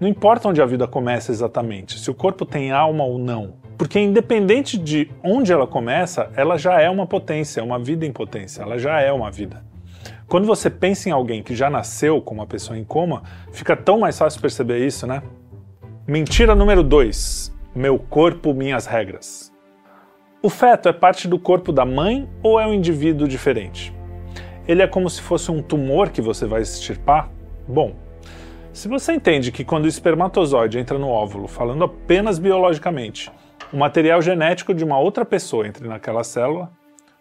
Não 0.00 0.09
importa 0.09 0.49
onde 0.49 0.62
a 0.62 0.67
vida 0.67 0.87
começa 0.87 1.32
exatamente, 1.32 1.99
se 1.99 2.11
o 2.11 2.14
corpo 2.14 2.47
tem 2.47 2.71
alma 2.71 3.04
ou 3.04 3.19
não, 3.19 3.54
porque 3.76 3.99
independente 3.99 4.78
de 4.78 5.11
onde 5.23 5.52
ela 5.52 5.66
começa, 5.66 6.31
ela 6.37 6.57
já 6.57 6.81
é 6.81 6.88
uma 6.88 7.07
potência, 7.07 7.62
uma 7.62 7.78
vida 7.78 8.07
em 8.07 8.12
potência, 8.12 8.62
ela 8.62 8.78
já 8.78 9.00
é 9.00 9.12
uma 9.12 9.31
vida. 9.31 9.62
Quando 10.28 10.47
você 10.47 10.69
pensa 10.69 11.09
em 11.09 11.12
alguém 11.12 11.42
que 11.42 11.57
já 11.57 11.71
nasceu 11.71 12.21
com 12.21 12.35
uma 12.35 12.47
pessoa 12.47 12.78
em 12.78 12.85
coma, 12.85 13.23
fica 13.50 13.75
tão 13.75 13.99
mais 13.99 14.19
fácil 14.19 14.40
perceber 14.40 14.87
isso, 14.87 15.07
né? 15.07 15.23
Mentira 16.07 16.54
número 16.54 16.83
2. 16.83 17.57
Meu 17.75 17.99
corpo, 17.99 18.52
minhas 18.52 18.87
regras. 18.87 19.52
O 20.42 20.50
feto 20.50 20.88
é 20.88 20.92
parte 20.92 21.26
do 21.26 21.38
corpo 21.38 21.73
da 21.73 21.85
mãe 21.85 22.28
ou 22.42 22.61
é 22.61 22.66
um 22.66 22.75
indivíduo 22.75 23.26
diferente? 23.26 23.98
Ele 24.68 24.82
é 24.82 24.87
como 24.87 25.08
se 25.08 25.22
fosse 25.22 25.50
um 25.50 25.62
tumor 25.62 26.10
que 26.10 26.20
você 26.20 26.44
vai 26.44 26.60
extirpar? 26.60 27.30
Bom, 27.66 27.96
se 28.70 28.87
você 28.87 29.14
entende 29.14 29.50
que 29.50 29.64
quando 29.64 29.87
o 29.87 29.88
espermatozoide 29.88 30.78
entra 30.78 30.98
no 30.98 31.08
óvulo, 31.08 31.48
falando 31.48 31.84
apenas 31.84 32.38
biologicamente, 32.38 33.32
o 33.72 33.78
material 33.78 34.20
genético 34.20 34.75
de 34.75 34.84
uma 34.84 34.98
outra 34.98 35.25
pessoa 35.25 35.66
entra 35.66 35.88
naquela 35.88 36.22
célula, 36.22 36.70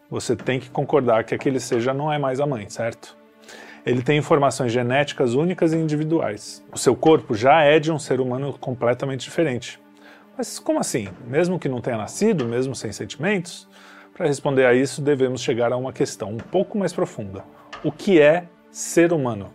você 0.10 0.36
tem 0.36 0.60
que 0.60 0.70
concordar 0.70 1.24
que 1.24 1.34
aquele 1.34 1.62
seja 1.62 1.94
não 1.94 2.12
é 2.12 2.18
mais 2.18 2.42
a 2.42 2.46
mãe, 2.46 2.68
certo? 2.70 3.16
Ele 3.86 4.02
tem 4.02 4.18
informações 4.18 4.74
genéticas 4.74 5.34
únicas 5.34 5.72
e 5.72 5.78
individuais. 5.78 6.62
O 6.74 6.78
seu 6.78 6.98
corpo 6.98 7.34
já 7.34 7.62
é 7.62 7.80
de 7.80 7.94
um 7.94 7.98
ser 7.98 8.20
humano 8.20 8.58
completamente 8.60 9.22
diferente. 9.22 9.80
Mas 10.38 10.60
como 10.60 10.80
assim? 10.80 11.08
Mesmo 11.26 11.58
que 11.58 11.70
não 11.70 11.80
tenha 11.80 11.96
nascido, 11.96 12.46
mesmo 12.46 12.76
sem 12.76 12.92
sentimentos? 12.92 13.70
Para 14.18 14.26
responder 14.26 14.66
a 14.66 14.74
isso, 14.74 15.00
devemos 15.00 15.42
chegar 15.42 15.72
a 15.72 15.78
uma 15.78 15.94
questão 15.94 16.32
um 16.32 16.38
pouco 16.38 16.76
mais 16.76 16.92
profunda: 16.92 17.46
o 17.84 17.92
que 17.92 18.20
é 18.20 18.46
ser 18.72 19.14
humano? 19.14 19.52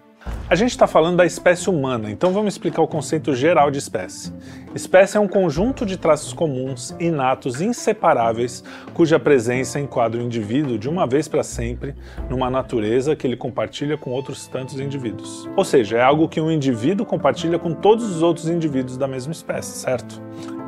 A 0.49 0.55
gente 0.55 0.71
está 0.71 0.87
falando 0.87 1.17
da 1.17 1.27
espécie 1.27 1.69
humana, 1.69 2.11
então 2.11 2.33
vamos 2.33 2.55
explicar 2.55 2.81
o 2.81 2.87
conceito 2.87 3.35
geral 3.35 3.73
de 3.73 3.79
espécie. 3.79 4.33
Espécie 4.73 5.17
é 5.17 5.21
um 5.21 5.27
conjunto 5.27 5.85
de 5.85 5.97
traços 5.97 6.33
comuns, 6.33 6.95
inatos, 7.01 7.61
inseparáveis, 7.61 8.63
cuja 8.95 9.19
presença 9.19 9.81
enquadra 9.81 10.21
o 10.21 10.23
indivíduo 10.23 10.79
de 10.79 10.89
uma 10.89 11.07
vez 11.09 11.27
para 11.27 11.43
sempre 11.43 11.95
numa 12.31 12.49
natureza 12.49 13.17
que 13.17 13.27
ele 13.27 13.37
compartilha 13.37 13.97
com 13.97 14.11
outros 14.11 14.47
tantos 14.47 14.79
indivíduos. 14.79 15.49
Ou 15.57 15.65
seja, 15.65 15.99
é 15.99 16.03
algo 16.03 16.29
que 16.29 16.41
um 16.41 16.51
indivíduo 16.51 17.05
compartilha 17.05 17.59
com 17.59 17.75
todos 17.75 18.05
os 18.05 18.23
outros 18.23 18.49
indivíduos 18.49 18.97
da 18.97 19.09
mesma 19.09 19.33
espécie, 19.33 19.79
certo? 19.79 20.23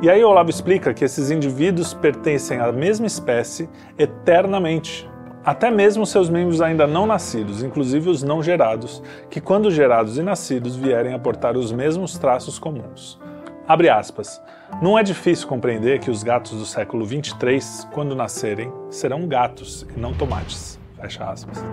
E 0.05 0.09
aí 0.11 0.23
Olavo 0.23 0.51
explica 0.51 0.93
que 0.93 1.03
esses 1.03 1.31
indivíduos 1.31 1.91
pertencem 1.95 2.59
à 2.59 2.71
mesma 2.71 3.07
espécie 3.07 3.67
eternamente 3.97 5.09
até 5.43 5.71
mesmo 5.71 6.05
seus 6.05 6.29
membros 6.29 6.61
ainda 6.61 6.85
não 6.85 7.07
nascidos, 7.07 7.63
inclusive 7.63 8.07
os 8.11 8.21
não 8.21 8.43
gerados, 8.43 9.01
que 9.31 9.41
quando 9.41 9.71
gerados 9.71 10.19
e 10.19 10.21
nascidos 10.21 10.75
vierem 10.75 11.15
a 11.15 11.17
portar 11.17 11.57
os 11.57 11.71
mesmos 11.71 12.19
traços 12.19 12.59
comuns. 12.59 13.19
Abre 13.67 13.89
aspas. 13.89 14.39
Não 14.79 14.95
é 14.95 15.01
difícil 15.01 15.47
compreender 15.47 15.99
que 15.99 16.11
os 16.11 16.21
gatos 16.21 16.51
do 16.51 16.67
século 16.67 17.03
23, 17.03 17.87
quando 17.91 18.15
nascerem, 18.15 18.71
serão 18.91 19.27
gatos 19.27 19.87
e 19.95 19.99
não 19.99 20.13
tomates. 20.13 20.79
Fecha 21.01 21.25
aspas. 21.25 21.65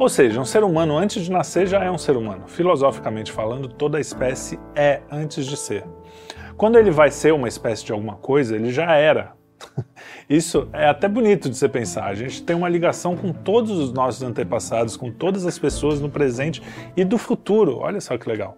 Ou 0.00 0.08
seja, 0.08 0.40
um 0.40 0.44
ser 0.44 0.64
humano 0.64 0.98
antes 0.98 1.24
de 1.24 1.30
nascer 1.30 1.68
já 1.68 1.84
é 1.84 1.90
um 1.92 1.96
ser 1.96 2.16
humano. 2.16 2.48
Filosoficamente 2.48 3.30
falando, 3.30 3.68
toda 3.68 4.00
espécie 4.00 4.58
é 4.74 5.00
antes 5.12 5.46
de 5.46 5.56
ser. 5.56 5.84
Quando 6.56 6.78
ele 6.78 6.90
vai 6.90 7.10
ser 7.10 7.34
uma 7.34 7.48
espécie 7.48 7.84
de 7.84 7.92
alguma 7.92 8.16
coisa, 8.16 8.56
ele 8.56 8.72
já 8.72 8.94
era. 8.94 9.34
Isso 10.28 10.68
é 10.72 10.88
até 10.88 11.06
bonito 11.06 11.50
de 11.50 11.56
você 11.56 11.68
pensar. 11.68 12.06
A 12.06 12.14
gente 12.14 12.42
tem 12.42 12.56
uma 12.56 12.68
ligação 12.68 13.14
com 13.14 13.32
todos 13.32 13.70
os 13.72 13.92
nossos 13.92 14.22
antepassados, 14.22 14.96
com 14.96 15.10
todas 15.10 15.44
as 15.44 15.58
pessoas 15.58 16.00
no 16.00 16.08
presente 16.08 16.62
e 16.96 17.04
do 17.04 17.18
futuro. 17.18 17.78
Olha 17.78 18.00
só 18.00 18.16
que 18.16 18.28
legal. 18.28 18.56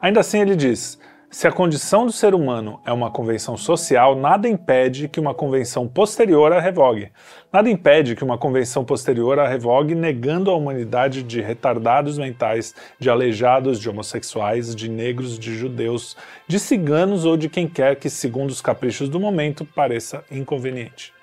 Ainda 0.00 0.20
assim, 0.20 0.40
ele 0.40 0.54
diz: 0.54 0.98
se 1.32 1.48
a 1.48 1.50
condição 1.50 2.04
do 2.04 2.12
ser 2.12 2.34
humano 2.34 2.78
é 2.84 2.92
uma 2.92 3.10
convenção 3.10 3.56
social, 3.56 4.14
nada 4.14 4.46
impede 4.46 5.08
que 5.08 5.18
uma 5.18 5.32
convenção 5.32 5.88
posterior 5.88 6.52
a 6.52 6.60
revogue. 6.60 7.10
Nada 7.50 7.70
impede 7.70 8.14
que 8.14 8.22
uma 8.22 8.36
convenção 8.36 8.84
posterior 8.84 9.38
a 9.38 9.48
revogue, 9.48 9.94
negando 9.94 10.50
a 10.50 10.54
humanidade 10.54 11.22
de 11.22 11.40
retardados 11.40 12.18
mentais, 12.18 12.74
de 12.98 13.08
aleijados, 13.08 13.80
de 13.80 13.88
homossexuais, 13.88 14.76
de 14.76 14.90
negros, 14.90 15.38
de 15.38 15.56
judeus, 15.56 16.18
de 16.46 16.60
ciganos 16.60 17.24
ou 17.24 17.34
de 17.34 17.48
quem 17.48 17.66
quer 17.66 17.96
que, 17.96 18.10
segundo 18.10 18.50
os 18.50 18.60
caprichos 18.60 19.08
do 19.08 19.18
momento, 19.18 19.64
pareça 19.64 20.22
inconveniente. 20.30 21.14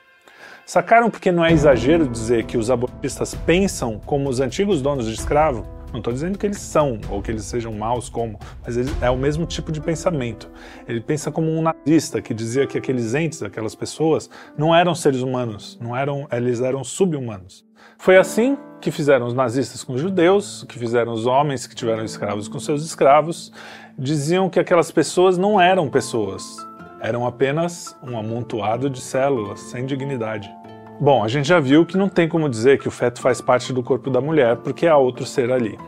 Sacaram 0.66 1.12
porque 1.12 1.32
não 1.32 1.46
é 1.46 1.52
exagero 1.52 2.08
dizer 2.08 2.46
que 2.46 2.58
os 2.58 2.72
abortistas 2.72 3.36
pensam 3.36 4.02
como 4.08 4.28
os 4.28 4.40
antigos 4.40 4.82
donos 4.82 5.06
de 5.06 5.14
escravo? 5.14 5.79
Não 5.92 6.00
estou 6.00 6.14
dizendo 6.14 6.38
que 6.38 6.46
eles 6.46 6.60
são 6.60 7.00
ou 7.10 7.22
que 7.22 7.32
eles 7.32 7.44
sejam 7.46 7.74
maus 7.74 8.10
como, 8.10 8.40
mas 8.64 8.78
é 9.02 9.10
o 9.10 9.18
mesmo 9.18 9.46
tipo 9.46 9.72
de 9.72 9.82
pensamento. 9.82 10.50
Ele 10.88 11.02
pensa 11.02 11.32
como 11.32 11.50
um 11.50 11.62
nazista 11.62 12.22
que 12.22 12.34
dizia 12.34 12.68
que 12.68 12.78
aqueles 12.78 13.16
entes, 13.16 13.42
aquelas 13.42 13.74
pessoas, 13.74 14.30
não 14.58 14.74
eram 14.76 14.94
seres 14.94 15.22
humanos, 15.22 15.80
não 15.82 15.96
eram, 15.96 16.28
eles 16.32 16.62
eram 16.62 16.84
subhumanos. 16.84 17.66
Foi 17.98 18.18
assim 18.18 18.58
que 18.80 18.92
fizeram 18.92 19.26
os 19.26 19.34
nazistas 19.34 19.84
com 19.84 19.94
os 19.94 20.02
judeus, 20.02 20.64
que 20.70 20.78
fizeram 20.78 21.12
os 21.12 21.26
homens 21.26 21.68
que 21.68 21.76
tiveram 21.76 22.04
escravos 22.04 22.48
com 22.48 22.60
seus 22.60 22.86
escravos. 22.86 23.52
Diziam 23.98 24.50
que 24.50 24.60
aquelas 24.60 24.92
pessoas 24.92 25.38
não 25.38 25.60
eram 25.60 25.90
pessoas, 25.90 26.56
eram 27.02 27.26
apenas 27.26 27.96
um 28.04 28.18
amontoado 28.18 28.90
de 28.90 29.02
células 29.02 29.60
sem 29.60 29.86
dignidade. 29.86 30.50
Bom, 31.02 31.24
a 31.24 31.30
gente 31.30 31.48
já 31.48 31.62
viu 31.62 31.86
que 31.86 31.96
não 31.96 32.10
tem 32.10 32.28
como 32.28 32.50
dizer 32.50 32.78
que 32.78 32.88
o 32.88 32.92
feto 32.92 33.22
faz 33.22 33.40
parte 33.40 33.72
do 33.72 33.82
corpo 33.82 34.10
da 34.10 34.20
mulher 34.20 34.58
porque 34.58 34.86
há 34.86 34.98
outro 34.98 35.26
ser 35.26 35.50
ali. 35.50 35.80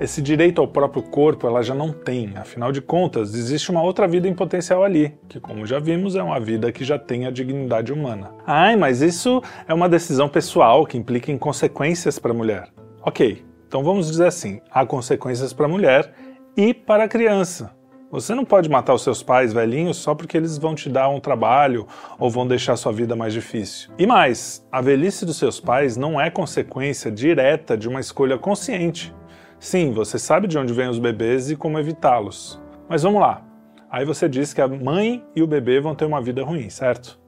Esse 0.00 0.22
direito 0.22 0.62
ao 0.62 0.66
próprio 0.66 1.02
corpo 1.02 1.46
ela 1.46 1.62
já 1.62 1.74
não 1.74 1.92
tem, 1.92 2.32
afinal 2.34 2.72
de 2.72 2.80
contas, 2.80 3.34
existe 3.34 3.70
uma 3.70 3.82
outra 3.82 4.08
vida 4.08 4.26
em 4.26 4.34
potencial 4.34 4.82
ali, 4.82 5.14
que, 5.28 5.38
como 5.38 5.66
já 5.66 5.78
vimos, 5.78 6.16
é 6.16 6.22
uma 6.22 6.40
vida 6.40 6.72
que 6.72 6.84
já 6.84 6.98
tem 6.98 7.26
a 7.26 7.30
dignidade 7.30 7.92
humana. 7.92 8.30
Ai, 8.46 8.76
mas 8.76 9.02
isso 9.02 9.42
é 9.68 9.74
uma 9.74 9.90
decisão 9.90 10.26
pessoal 10.26 10.86
que 10.86 10.96
implica 10.96 11.30
em 11.30 11.36
consequências 11.36 12.18
para 12.18 12.30
a 12.30 12.34
mulher. 12.34 12.68
Ok, 13.02 13.44
então 13.68 13.84
vamos 13.84 14.10
dizer 14.10 14.26
assim: 14.26 14.58
há 14.70 14.86
consequências 14.86 15.52
para 15.52 15.66
a 15.66 15.68
mulher 15.68 16.10
e 16.56 16.72
para 16.72 17.04
a 17.04 17.08
criança. 17.08 17.72
Você 18.14 18.32
não 18.32 18.44
pode 18.44 18.68
matar 18.70 18.94
os 18.94 19.02
seus 19.02 19.24
pais 19.24 19.52
velhinhos 19.52 19.96
só 19.96 20.14
porque 20.14 20.36
eles 20.36 20.56
vão 20.56 20.72
te 20.72 20.88
dar 20.88 21.08
um 21.08 21.18
trabalho 21.18 21.84
ou 22.16 22.30
vão 22.30 22.46
deixar 22.46 22.76
sua 22.76 22.92
vida 22.92 23.16
mais 23.16 23.32
difícil. 23.32 23.90
E 23.98 24.06
mais, 24.06 24.64
a 24.70 24.80
velhice 24.80 25.26
dos 25.26 25.36
seus 25.36 25.58
pais 25.58 25.96
não 25.96 26.20
é 26.20 26.30
consequência 26.30 27.10
direta 27.10 27.76
de 27.76 27.88
uma 27.88 27.98
escolha 27.98 28.38
consciente. 28.38 29.12
Sim, 29.58 29.90
você 29.90 30.16
sabe 30.16 30.46
de 30.46 30.56
onde 30.56 30.72
vêm 30.72 30.88
os 30.88 31.00
bebês 31.00 31.50
e 31.50 31.56
como 31.56 31.76
evitá-los. 31.76 32.62
Mas 32.88 33.02
vamos 33.02 33.20
lá. 33.20 33.44
Aí 33.90 34.04
você 34.04 34.28
diz 34.28 34.54
que 34.54 34.60
a 34.60 34.68
mãe 34.68 35.24
e 35.34 35.42
o 35.42 35.46
bebê 35.48 35.80
vão 35.80 35.96
ter 35.96 36.04
uma 36.04 36.22
vida 36.22 36.44
ruim, 36.44 36.70
certo? 36.70 37.18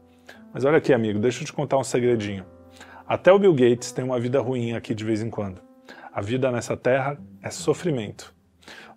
Mas 0.54 0.64
olha 0.64 0.78
aqui, 0.78 0.92
amigo, 0.92 1.18
deixa 1.18 1.42
eu 1.42 1.46
te 1.46 1.52
contar 1.52 1.78
um 1.78 1.84
segredinho. 1.84 2.46
Até 3.08 3.32
o 3.32 3.40
Bill 3.40 3.54
Gates 3.54 3.90
tem 3.90 4.04
uma 4.04 4.20
vida 4.20 4.40
ruim 4.40 4.74
aqui 4.74 4.94
de 4.94 5.04
vez 5.04 5.20
em 5.20 5.30
quando. 5.30 5.60
A 6.12 6.20
vida 6.20 6.48
nessa 6.52 6.76
terra 6.76 7.18
é 7.42 7.50
sofrimento. 7.50 8.35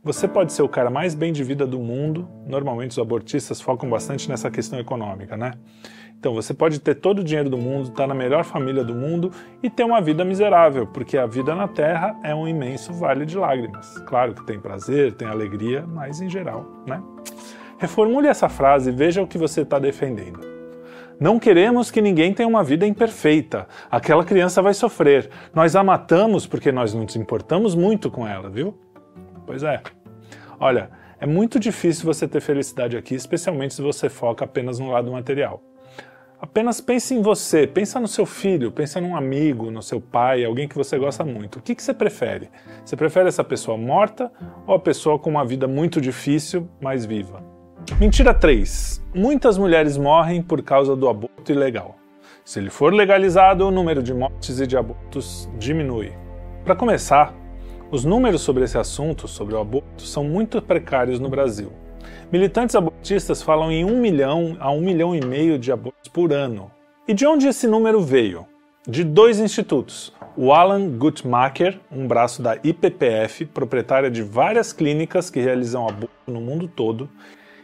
Você 0.01 0.29
pode 0.29 0.53
ser 0.53 0.61
o 0.61 0.69
cara 0.69 0.89
mais 0.89 1.13
bem 1.13 1.33
de 1.33 1.43
vida 1.43 1.67
do 1.67 1.77
mundo, 1.77 2.25
normalmente 2.47 2.91
os 2.91 2.99
abortistas 2.99 3.59
focam 3.59 3.89
bastante 3.89 4.29
nessa 4.29 4.49
questão 4.49 4.79
econômica, 4.79 5.35
né? 5.35 5.51
Então 6.17 6.33
você 6.33 6.53
pode 6.53 6.79
ter 6.79 6.95
todo 6.95 7.19
o 7.19 7.23
dinheiro 7.23 7.49
do 7.49 7.57
mundo, 7.57 7.89
estar 7.89 8.03
tá 8.03 8.07
na 8.07 8.15
melhor 8.15 8.45
família 8.45 8.81
do 8.81 8.95
mundo 8.95 9.29
e 9.61 9.69
ter 9.69 9.83
uma 9.83 9.99
vida 9.99 10.23
miserável, 10.23 10.87
porque 10.87 11.17
a 11.17 11.25
vida 11.25 11.53
na 11.53 11.67
Terra 11.67 12.17
é 12.23 12.33
um 12.33 12.47
imenso 12.47 12.93
vale 12.93 13.25
de 13.25 13.37
lágrimas. 13.37 13.97
Claro 14.05 14.33
que 14.33 14.45
tem 14.45 14.57
prazer, 14.57 15.15
tem 15.15 15.27
alegria, 15.27 15.85
mas 15.85 16.21
em 16.21 16.29
geral, 16.29 16.65
né? 16.87 17.03
Reformule 17.77 18.27
essa 18.27 18.47
frase 18.47 18.91
e 18.91 18.93
veja 18.93 19.21
o 19.21 19.27
que 19.27 19.37
você 19.37 19.61
está 19.61 19.79
defendendo. 19.79 20.39
Não 21.19 21.37
queremos 21.37 21.91
que 21.91 22.01
ninguém 22.01 22.33
tenha 22.33 22.47
uma 22.47 22.63
vida 22.63 22.87
imperfeita. 22.87 23.67
Aquela 23.91 24.23
criança 24.23 24.61
vai 24.61 24.73
sofrer. 24.73 25.29
Nós 25.53 25.75
a 25.75 25.83
matamos 25.83 26.47
porque 26.47 26.71
nós 26.71 26.93
nos 26.93 27.17
importamos 27.17 27.75
muito 27.75 28.09
com 28.09 28.25
ela, 28.25 28.49
viu? 28.49 28.73
Pois 29.49 29.63
é. 29.63 29.81
Olha, 30.59 30.91
é 31.19 31.25
muito 31.25 31.59
difícil 31.59 32.05
você 32.05 32.27
ter 32.27 32.39
felicidade 32.39 32.95
aqui, 32.95 33.15
especialmente 33.15 33.73
se 33.73 33.81
você 33.81 34.07
foca 34.07 34.45
apenas 34.45 34.77
no 34.77 34.91
lado 34.91 35.11
material. 35.11 35.59
Apenas 36.39 36.79
pense 36.79 37.15
em 37.15 37.21
você, 37.23 37.65
pensa 37.65 37.99
no 37.99 38.07
seu 38.07 38.27
filho, 38.27 38.71
pensa 38.71 39.01
num 39.01 39.15
amigo, 39.15 39.71
no 39.71 39.81
seu 39.81 39.99
pai, 39.99 40.45
alguém 40.45 40.67
que 40.67 40.75
você 40.75 40.99
gosta 40.99 41.25
muito. 41.25 41.57
O 41.57 41.61
que, 41.63 41.73
que 41.73 41.81
você 41.81 41.95
prefere? 41.95 42.47
Você 42.85 42.95
prefere 42.95 43.27
essa 43.27 43.43
pessoa 43.43 43.75
morta 43.75 44.31
ou 44.67 44.75
a 44.75 44.79
pessoa 44.79 45.17
com 45.17 45.31
uma 45.31 45.43
vida 45.43 45.67
muito 45.67 45.99
difícil, 45.99 46.69
mas 46.79 47.03
viva? 47.03 47.43
Mentira 47.99 48.35
3. 48.35 49.03
Muitas 49.15 49.57
mulheres 49.57 49.97
morrem 49.97 50.43
por 50.43 50.61
causa 50.61 50.95
do 50.95 51.09
aborto 51.09 51.51
ilegal. 51.51 51.97
Se 52.45 52.59
ele 52.59 52.69
for 52.69 52.93
legalizado, 52.93 53.65
o 53.65 53.71
número 53.71 54.03
de 54.03 54.13
mortes 54.13 54.59
e 54.59 54.67
de 54.67 54.77
abortos 54.77 55.49
diminui. 55.57 56.13
Para 56.63 56.75
começar, 56.75 57.33
os 57.91 58.05
números 58.05 58.41
sobre 58.41 58.63
esse 58.63 58.77
assunto, 58.77 59.27
sobre 59.27 59.55
o 59.55 59.59
aborto, 59.59 60.03
são 60.03 60.23
muito 60.23 60.61
precários 60.61 61.19
no 61.19 61.27
Brasil. 61.27 61.71
Militantes 62.31 62.75
abortistas 62.75 63.41
falam 63.41 63.71
em 63.71 63.83
1 63.83 63.99
milhão 63.99 64.55
a 64.59 64.71
1 64.71 64.81
milhão 64.81 65.15
e 65.15 65.25
meio 65.25 65.57
de 65.57 65.71
abortos 65.71 66.11
por 66.11 66.31
ano. 66.31 66.69
E 67.07 67.13
de 67.13 67.25
onde 67.25 67.47
esse 67.47 67.67
número 67.67 68.01
veio? 68.01 68.45
De 68.87 69.03
dois 69.03 69.39
institutos. 69.39 70.13
O 70.37 70.53
Alan 70.53 70.87
Guttmacher, 70.97 71.79
um 71.91 72.07
braço 72.07 72.41
da 72.41 72.57
IPPF, 72.63 73.45
proprietária 73.47 74.11
de 74.11 74.21
várias 74.21 74.71
clínicas 74.71 75.31
que 75.31 75.39
realizam 75.39 75.87
aborto 75.87 76.13
no 76.27 76.39
mundo 76.39 76.67
todo, 76.67 77.09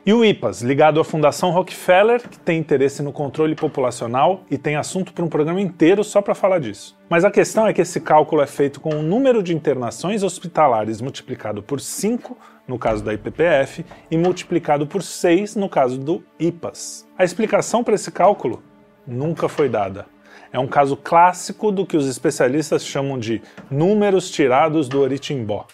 e 0.06 0.14
o 0.14 0.24
IPAS, 0.24 0.62
ligado 0.62 1.00
à 1.00 1.04
Fundação 1.04 1.50
Rockefeller, 1.50 2.22
que 2.30 2.38
tem 2.38 2.60
interesse 2.60 3.02
no 3.02 3.12
controle 3.12 3.56
populacional 3.56 4.44
e 4.52 4.58
tem 4.58 4.76
assunto 4.76 5.12
para 5.12 5.26
um 5.26 5.28
programa 5.28 5.60
inteiro 5.60 6.04
só 6.04 6.22
para 6.22 6.36
falar 6.36 6.60
disso. 6.60 6.96
Mas 7.10 7.26
a 7.26 7.32
questão 7.32 7.66
é 7.66 7.74
que 7.74 7.82
esse 7.82 8.00
cálculo 8.00 8.44
é 8.44 8.46
feito 8.46 8.80
com 8.80 8.90
o 8.90 9.02
número 9.02 9.42
de 9.42 9.56
internações 9.56 10.22
hospitalares 10.22 11.02
multiplicado 11.02 11.64
por 11.64 11.82
5, 11.82 12.38
no 12.68 12.78
caso 12.78 13.04
da 13.04 13.16
IPPF, 13.16 13.84
e 14.12 14.16
multiplicado 14.16 14.86
por 14.86 15.02
6, 15.02 15.56
no 15.56 15.68
caso 15.68 15.98
do 15.98 16.24
IPAS. 16.40 17.08
A 17.18 17.24
explicação 17.24 17.84
para 17.84 17.96
esse 17.96 18.12
cálculo 18.12 18.62
nunca 19.08 19.50
foi 19.50 19.68
dada. 19.68 20.06
É 20.54 20.60
um 20.60 20.68
caso 20.68 20.96
clássico 20.96 21.72
do 21.72 21.86
que 21.86 21.98
os 21.98 22.08
especialistas 22.08 22.86
chamam 22.86 23.18
de 23.18 23.42
números 23.70 24.30
tirados 24.30 24.88
do 24.88 25.02
Oritimbó. 25.02 25.66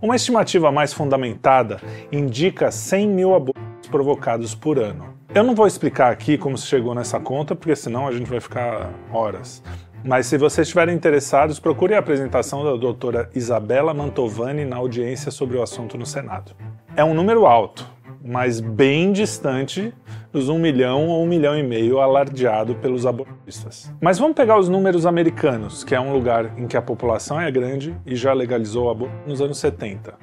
Uma 0.00 0.16
estimativa 0.16 0.70
mais 0.70 0.92
fundamentada 0.92 1.80
indica 2.12 2.70
100 2.70 3.08
mil 3.08 3.34
abortos 3.34 3.88
provocados 3.90 4.54
por 4.54 4.78
ano. 4.78 5.14
Eu 5.34 5.42
não 5.42 5.54
vou 5.54 5.66
explicar 5.66 6.12
aqui 6.12 6.36
como 6.36 6.56
se 6.58 6.66
chegou 6.66 6.94
nessa 6.94 7.18
conta, 7.18 7.54
porque 7.54 7.74
senão 7.74 8.06
a 8.06 8.12
gente 8.12 8.28
vai 8.28 8.40
ficar 8.40 8.90
horas. 9.10 9.62
Mas 10.04 10.26
se 10.26 10.36
vocês 10.36 10.66
estiverem 10.66 10.94
interessados, 10.94 11.58
procure 11.58 11.94
a 11.94 11.98
apresentação 11.98 12.62
da 12.62 12.76
doutora 12.76 13.30
Isabela 13.34 13.94
Mantovani 13.94 14.64
na 14.64 14.76
audiência 14.76 15.30
sobre 15.30 15.56
o 15.56 15.62
assunto 15.62 15.96
no 15.96 16.06
Senado. 16.06 16.52
É 16.94 17.02
um 17.02 17.14
número 17.14 17.46
alto, 17.46 17.86
mas 18.26 18.60
bem 18.60 19.12
distante 19.12 19.92
dos 20.32 20.48
1 20.48 20.58
milhão 20.58 21.06
ou 21.08 21.22
1 21.22 21.26
milhão 21.26 21.56
e 21.56 21.62
meio 21.62 22.00
alardeado 22.00 22.74
pelos 22.74 23.06
abortistas. 23.06 23.92
Mas 24.00 24.18
vamos 24.18 24.34
pegar 24.34 24.58
os 24.58 24.68
números 24.68 25.06
americanos, 25.06 25.84
que 25.84 25.94
é 25.94 26.00
um 26.00 26.12
lugar 26.12 26.58
em 26.58 26.66
que 26.66 26.76
a 26.76 26.82
população 26.82 27.40
é 27.40 27.50
grande 27.50 27.96
e 28.04 28.16
já 28.16 28.32
legalizou 28.32 28.86
o 28.86 28.90
aborto 28.90 29.14
nos 29.26 29.40
anos 29.40 29.58
70. 29.58 30.14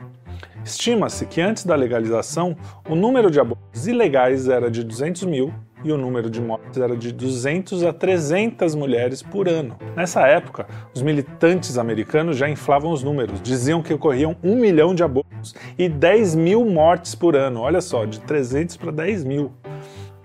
Estima-se 0.64 1.26
que 1.26 1.42
antes 1.42 1.66
da 1.66 1.76
legalização, 1.76 2.56
o 2.88 2.96
número 2.96 3.32
de 3.32 3.40
abortos 3.40 3.88
ilegais 3.88 4.48
era 4.48 4.70
de 4.70 4.84
200 4.84 5.24
mil 5.24 5.54
e 5.84 5.92
o 5.92 5.98
número 5.98 6.30
de 6.30 6.42
mortes 6.42 6.80
era 6.80 6.96
de 6.96 7.12
200 7.12 7.84
a 7.84 7.94
300 7.94 8.76
mulheres 8.76 9.22
por 9.22 9.48
ano. 9.48 9.76
Nessa 9.96 10.22
época, 10.28 10.68
os 10.94 11.02
militantes 11.02 11.78
americanos 11.78 12.38
já 12.38 12.50
inflavam 12.50 12.92
os 12.92 13.04
números, 13.04 13.42
diziam 13.42 13.82
que 13.82 13.94
ocorriam 13.94 14.36
1 14.44 14.56
milhão 14.56 14.96
de 14.96 15.04
abortos 15.04 15.56
e 15.78 15.90
10 15.90 16.36
mil 16.36 16.66
mortes 16.66 17.16
por 17.16 17.36
ano. 17.36 17.62
Olha 17.62 17.82
só, 17.82 18.06
de 18.06 18.20
300 18.22 18.78
para 18.78 18.92
10 18.92 19.24
mil. 19.24 19.52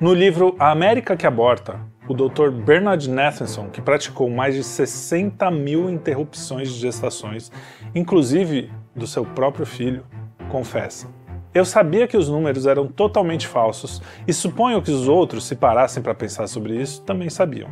No 0.00 0.14
livro 0.14 0.54
A 0.58 0.70
América 0.70 1.16
que 1.16 1.26
Aborta, 1.26 1.80
o 2.08 2.14
Dr. 2.14 2.50
Bernard 2.50 3.10
Nathanson, 3.10 3.68
que 3.68 3.82
praticou 3.82 4.30
mais 4.30 4.54
de 4.54 4.62
60 4.62 5.50
mil 5.50 5.90
interrupções 5.90 6.72
de 6.72 6.78
gestações, 6.78 7.50
inclusive 7.94 8.70
do 8.94 9.06
seu 9.06 9.24
próprio 9.24 9.66
filho, 9.66 10.04
confessa. 10.48 11.17
Eu 11.54 11.64
sabia 11.64 12.06
que 12.06 12.16
os 12.16 12.28
números 12.28 12.66
eram 12.66 12.86
totalmente 12.86 13.46
falsos 13.46 14.02
e 14.26 14.32
suponho 14.32 14.82
que 14.82 14.90
os 14.90 15.08
outros, 15.08 15.46
se 15.46 15.56
parassem 15.56 16.02
para 16.02 16.14
pensar 16.14 16.46
sobre 16.46 16.80
isso, 16.80 17.02
também 17.02 17.30
sabiam. 17.30 17.70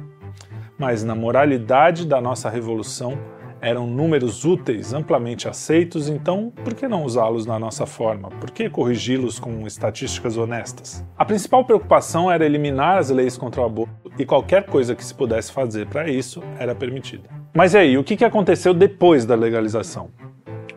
Mas 0.78 1.04
na 1.04 1.14
moralidade 1.14 2.06
da 2.06 2.20
nossa 2.20 2.48
revolução, 2.48 3.18
eram 3.60 3.86
números 3.86 4.44
úteis, 4.44 4.92
amplamente 4.92 5.48
aceitos, 5.48 6.08
então 6.08 6.52
por 6.64 6.74
que 6.74 6.86
não 6.86 7.04
usá-los 7.04 7.46
na 7.46 7.58
nossa 7.58 7.86
forma? 7.86 8.30
Por 8.30 8.50
que 8.50 8.68
corrigi-los 8.68 9.38
com 9.38 9.66
estatísticas 9.66 10.36
honestas? 10.36 11.04
A 11.16 11.24
principal 11.24 11.64
preocupação 11.64 12.30
era 12.30 12.44
eliminar 12.44 12.98
as 12.98 13.10
leis 13.10 13.36
contra 13.36 13.62
o 13.62 13.64
aborto 13.64 14.10
e 14.18 14.24
qualquer 14.24 14.66
coisa 14.66 14.94
que 14.94 15.04
se 15.04 15.14
pudesse 15.14 15.52
fazer 15.52 15.86
para 15.86 16.08
isso 16.08 16.42
era 16.58 16.74
permitida. 16.74 17.28
Mas 17.54 17.74
e 17.74 17.78
aí, 17.78 17.98
o 17.98 18.04
que 18.04 18.24
aconteceu 18.24 18.72
depois 18.72 19.24
da 19.24 19.34
legalização? 19.34 20.10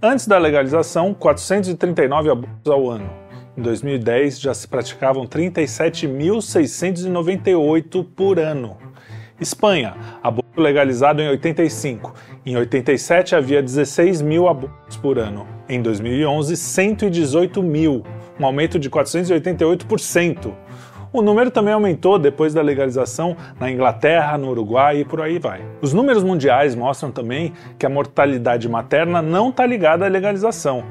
Antes 0.00 0.28
da 0.28 0.38
legalização, 0.38 1.12
439 1.12 2.30
abortos 2.30 2.70
ao 2.70 2.88
ano. 2.88 3.23
Em 3.56 3.62
2010 3.62 4.40
já 4.40 4.52
se 4.52 4.66
praticavam 4.66 5.24
37.698 5.26 8.04
por 8.16 8.40
ano. 8.40 8.76
Espanha, 9.40 9.94
aborto 10.22 10.60
legalizado 10.60 11.22
em 11.22 11.28
85. 11.28 12.12
Em 12.44 12.56
87 12.56 13.36
havia 13.36 13.62
16 13.62 14.22
mil 14.22 14.48
abortos 14.48 14.96
por 14.96 15.18
ano. 15.18 15.46
Em 15.68 15.80
2011, 15.80 16.56
118 16.56 17.62
mil, 17.62 18.02
um 18.40 18.46
aumento 18.46 18.76
de 18.78 18.90
488%. 18.90 20.52
O 21.12 21.22
número 21.22 21.48
também 21.48 21.72
aumentou 21.72 22.18
depois 22.18 22.52
da 22.52 22.60
legalização 22.60 23.36
na 23.60 23.70
Inglaterra, 23.70 24.36
no 24.36 24.50
Uruguai 24.50 24.98
e 24.98 25.04
por 25.04 25.20
aí 25.20 25.38
vai. 25.38 25.64
Os 25.80 25.92
números 25.92 26.24
mundiais 26.24 26.74
mostram 26.74 27.12
também 27.12 27.52
que 27.78 27.86
a 27.86 27.88
mortalidade 27.88 28.68
materna 28.68 29.22
não 29.22 29.50
está 29.50 29.64
ligada 29.64 30.04
à 30.04 30.08
legalização. 30.08 30.82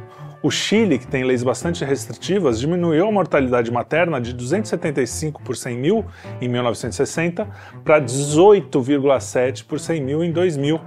O 0.43 0.51
Chile, 0.51 0.99
que 0.99 1.07
tem 1.07 1.23
leis 1.23 1.41
bastante 1.41 1.85
restritivas, 1.85 2.59
diminuiu 2.59 3.07
a 3.07 3.11
mortalidade 3.13 3.71
materna 3.71 4.19
de 4.19 4.33
275 4.33 5.41
por 5.41 5.55
100 5.55 5.77
mil 5.77 6.05
em 6.41 6.49
1960 6.49 7.47
para 7.81 8.01
18,7 8.01 9.63
por 9.63 9.79
100 9.79 10.01
mil 10.01 10.21
em 10.21 10.33
2000. 10.33 10.81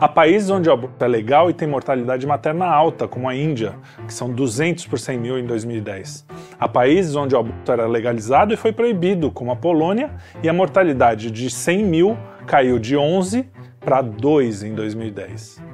Há 0.00 0.08
países 0.08 0.50
onde 0.50 0.68
o 0.68 0.72
aborto 0.72 1.04
é 1.04 1.06
legal 1.06 1.48
e 1.48 1.54
tem 1.54 1.68
mortalidade 1.68 2.26
materna 2.26 2.66
alta, 2.66 3.06
como 3.06 3.28
a 3.28 3.36
Índia, 3.36 3.76
que 4.08 4.12
são 4.12 4.28
200 4.28 4.84
por 4.88 4.98
100 4.98 5.18
mil 5.20 5.38
em 5.38 5.46
2010. 5.46 6.26
Há 6.58 6.66
países 6.66 7.14
onde 7.14 7.36
o 7.36 7.38
aborto 7.38 7.70
era 7.70 7.86
legalizado 7.86 8.52
e 8.52 8.56
foi 8.56 8.72
proibido, 8.72 9.30
como 9.30 9.52
a 9.52 9.56
Polônia, 9.56 10.10
e 10.42 10.48
a 10.48 10.52
mortalidade 10.52 11.30
de 11.30 11.48
100 11.48 11.84
mil 11.84 12.18
caiu 12.44 12.76
de 12.76 12.96
11 12.96 13.48
para 13.78 14.02
2 14.02 14.64
em 14.64 14.74
2010. 14.74 15.69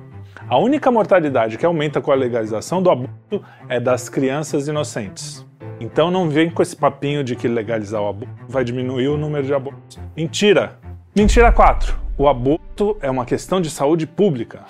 A 0.48 0.58
única 0.58 0.92
mortalidade 0.92 1.58
que 1.58 1.66
aumenta 1.66 2.00
com 2.00 2.12
a 2.12 2.14
legalização 2.14 2.80
do 2.80 2.88
aborto 2.88 3.42
é 3.68 3.80
das 3.80 4.08
crianças 4.08 4.68
inocentes. 4.68 5.44
Então 5.80 6.08
não 6.08 6.30
vem 6.30 6.48
com 6.48 6.62
esse 6.62 6.76
papinho 6.76 7.24
de 7.24 7.34
que 7.34 7.48
legalizar 7.48 8.00
o 8.00 8.06
aborto 8.06 8.46
vai 8.48 8.62
diminuir 8.62 9.08
o 9.08 9.16
número 9.16 9.44
de 9.44 9.52
abortos. 9.52 9.98
Mentira! 10.16 10.78
Mentira 11.16 11.50
4. 11.50 11.98
O 12.16 12.28
aborto 12.28 12.96
é 13.00 13.10
uma 13.10 13.24
questão 13.24 13.60
de 13.60 13.68
saúde 13.68 14.06
pública. 14.06 14.60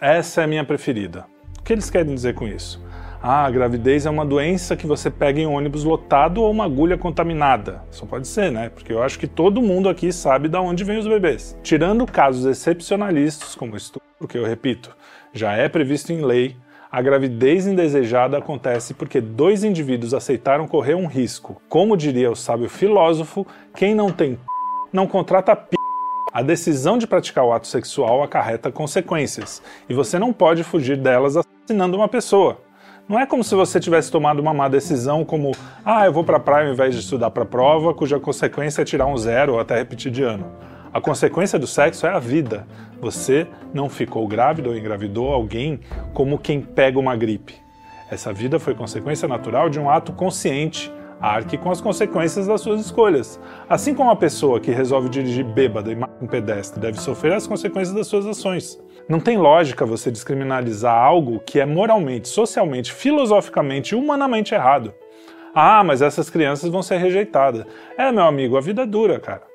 Essa 0.00 0.40
é 0.40 0.44
a 0.44 0.46
minha 0.46 0.64
preferida. 0.64 1.26
O 1.58 1.62
que 1.62 1.74
eles 1.74 1.90
querem 1.90 2.14
dizer 2.14 2.34
com 2.34 2.48
isso? 2.48 2.82
Ah, 3.22 3.44
a 3.44 3.50
gravidez 3.50 4.06
é 4.06 4.10
uma 4.10 4.24
doença 4.24 4.74
que 4.74 4.86
você 4.86 5.10
pega 5.10 5.38
em 5.38 5.46
um 5.46 5.52
ônibus 5.52 5.84
lotado 5.84 6.40
ou 6.40 6.50
uma 6.50 6.64
agulha 6.64 6.96
contaminada. 6.96 7.82
Só 7.90 8.06
pode 8.06 8.26
ser, 8.26 8.50
né? 8.50 8.70
Porque 8.70 8.92
eu 8.92 9.02
acho 9.02 9.18
que 9.18 9.26
todo 9.26 9.60
mundo 9.60 9.88
aqui 9.88 10.12
sabe 10.12 10.48
de 10.48 10.56
onde 10.56 10.84
vêm 10.84 10.96
os 10.96 11.06
bebês. 11.06 11.58
Tirando 11.62 12.06
casos 12.06 12.46
excepcionalistas, 12.46 13.54
como 13.54 13.76
estupro, 13.76 14.28
que 14.28 14.38
eu 14.38 14.44
repito, 14.44 14.96
já 15.36 15.52
é 15.52 15.68
previsto 15.68 16.12
em 16.12 16.24
lei, 16.24 16.56
a 16.90 17.02
gravidez 17.02 17.66
indesejada 17.66 18.38
acontece 18.38 18.94
porque 18.94 19.20
dois 19.20 19.64
indivíduos 19.64 20.14
aceitaram 20.14 20.66
correr 20.66 20.94
um 20.94 21.06
risco. 21.06 21.60
Como 21.68 21.96
diria 21.96 22.30
o 22.30 22.36
sábio 22.36 22.70
filósofo, 22.70 23.46
quem 23.74 23.94
não 23.94 24.10
tem 24.10 24.36
p... 24.36 24.40
não 24.92 25.06
contrata 25.06 25.54
p. 25.54 25.76
A 26.32 26.42
decisão 26.42 26.96
de 26.96 27.06
praticar 27.06 27.44
o 27.44 27.52
ato 27.52 27.66
sexual 27.66 28.22
acarreta 28.22 28.72
consequências, 28.72 29.62
e 29.88 29.94
você 29.94 30.18
não 30.18 30.32
pode 30.32 30.62
fugir 30.64 30.96
delas 30.96 31.36
assassinando 31.36 31.96
uma 31.96 32.08
pessoa. 32.08 32.60
Não 33.08 33.18
é 33.18 33.24
como 33.24 33.44
se 33.44 33.54
você 33.54 33.78
tivesse 33.78 34.10
tomado 34.10 34.40
uma 34.40 34.52
má 34.52 34.68
decisão, 34.68 35.24
como, 35.24 35.52
ah, 35.84 36.06
eu 36.06 36.12
vou 36.12 36.24
para 36.24 36.38
a 36.38 36.40
praia 36.40 36.66
ao 36.66 36.72
invés 36.72 36.94
de 36.94 37.00
estudar 37.00 37.30
para 37.30 37.44
a 37.44 37.46
prova, 37.46 37.94
cuja 37.94 38.18
consequência 38.18 38.82
é 38.82 38.84
tirar 38.84 39.06
um 39.06 39.16
zero 39.16 39.54
ou 39.54 39.60
até 39.60 39.76
repetir 39.76 40.10
de 40.10 40.22
ano. 40.22 40.50
A 40.92 41.00
consequência 41.00 41.58
do 41.58 41.66
sexo 41.66 42.06
é 42.06 42.10
a 42.10 42.18
vida. 42.18 42.66
Você 43.00 43.46
não 43.72 43.88
ficou 43.88 44.26
grávida 44.26 44.68
ou 44.68 44.76
engravidou 44.76 45.32
alguém 45.32 45.80
como 46.14 46.38
quem 46.38 46.60
pega 46.60 46.98
uma 46.98 47.14
gripe. 47.14 47.54
Essa 48.10 48.32
vida 48.32 48.58
foi 48.58 48.74
consequência 48.74 49.26
natural 49.26 49.68
de 49.68 49.80
um 49.80 49.90
ato 49.90 50.12
consciente. 50.12 50.92
Arque 51.20 51.56
com 51.56 51.70
as 51.70 51.80
consequências 51.80 52.46
das 52.46 52.60
suas 52.60 52.80
escolhas. 52.80 53.40
Assim 53.68 53.94
como 53.94 54.10
a 54.10 54.16
pessoa 54.16 54.60
que 54.60 54.70
resolve 54.70 55.08
dirigir 55.08 55.44
bêbada 55.44 55.90
e 55.90 55.96
mata 55.96 56.22
um 56.22 56.26
pedestre 56.26 56.78
deve 56.78 57.00
sofrer 57.00 57.32
as 57.32 57.46
consequências 57.46 57.94
das 57.94 58.06
suas 58.06 58.26
ações. 58.26 58.78
Não 59.08 59.18
tem 59.18 59.38
lógica 59.38 59.86
você 59.86 60.10
descriminalizar 60.10 60.94
algo 60.94 61.40
que 61.40 61.58
é 61.58 61.64
moralmente, 61.64 62.28
socialmente, 62.28 62.92
filosoficamente 62.92 63.94
e 63.94 63.98
humanamente 63.98 64.54
errado. 64.54 64.92
Ah, 65.54 65.82
mas 65.82 66.02
essas 66.02 66.28
crianças 66.28 66.68
vão 66.68 66.82
ser 66.82 66.98
rejeitadas. 66.98 67.64
É, 67.96 68.12
meu 68.12 68.24
amigo, 68.24 68.56
a 68.58 68.60
vida 68.60 68.82
é 68.82 68.86
dura, 68.86 69.18
cara. 69.18 69.45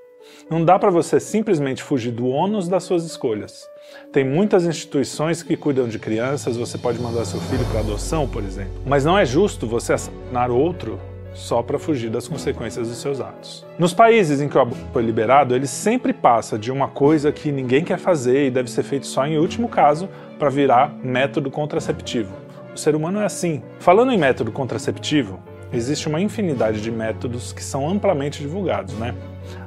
Não 0.49 0.63
dá 0.63 0.77
para 0.77 0.89
você 0.89 1.19
simplesmente 1.19 1.81
fugir 1.83 2.11
do 2.11 2.27
ônus 2.27 2.67
das 2.67 2.83
suas 2.83 3.03
escolhas. 3.03 3.69
Tem 4.11 4.23
muitas 4.23 4.65
instituições 4.65 5.43
que 5.43 5.55
cuidam 5.55 5.87
de 5.87 5.99
crianças, 5.99 6.57
você 6.57 6.77
pode 6.77 6.99
mandar 6.99 7.25
seu 7.25 7.39
filho 7.41 7.65
para 7.65 7.79
adoção, 7.79 8.27
por 8.27 8.43
exemplo. 8.43 8.73
Mas 8.85 9.05
não 9.05 9.17
é 9.17 9.25
justo 9.25 9.67
você 9.67 9.93
assassinar 9.93 10.51
outro 10.51 10.99
só 11.33 11.61
para 11.61 11.79
fugir 11.79 12.09
das 12.09 12.27
consequências 12.27 12.87
dos 12.87 12.97
seus 12.97 13.21
atos. 13.21 13.65
Nos 13.79 13.93
países 13.93 14.41
em 14.41 14.49
que 14.49 14.57
o 14.57 14.61
aborto 14.61 14.83
foi 14.91 15.01
liberado, 15.01 15.55
ele 15.55 15.67
sempre 15.67 16.13
passa 16.13 16.57
de 16.57 16.71
uma 16.71 16.87
coisa 16.87 17.31
que 17.31 17.51
ninguém 17.51 17.83
quer 17.83 17.97
fazer 17.97 18.47
e 18.47 18.51
deve 18.51 18.69
ser 18.69 18.83
feito 18.83 19.07
só 19.07 19.25
em 19.25 19.37
último 19.37 19.69
caso 19.69 20.09
para 20.37 20.49
virar 20.49 20.93
método 21.03 21.49
contraceptivo. 21.49 22.33
O 22.73 22.77
ser 22.77 22.95
humano 22.95 23.19
é 23.19 23.25
assim. 23.25 23.61
Falando 23.79 24.11
em 24.11 24.17
método 24.17 24.51
contraceptivo, 24.51 25.39
existe 25.73 26.07
uma 26.07 26.19
infinidade 26.19 26.81
de 26.81 26.91
métodos 26.91 27.53
que 27.53 27.63
são 27.63 27.89
amplamente 27.89 28.41
divulgados, 28.41 28.93
né? 28.95 29.13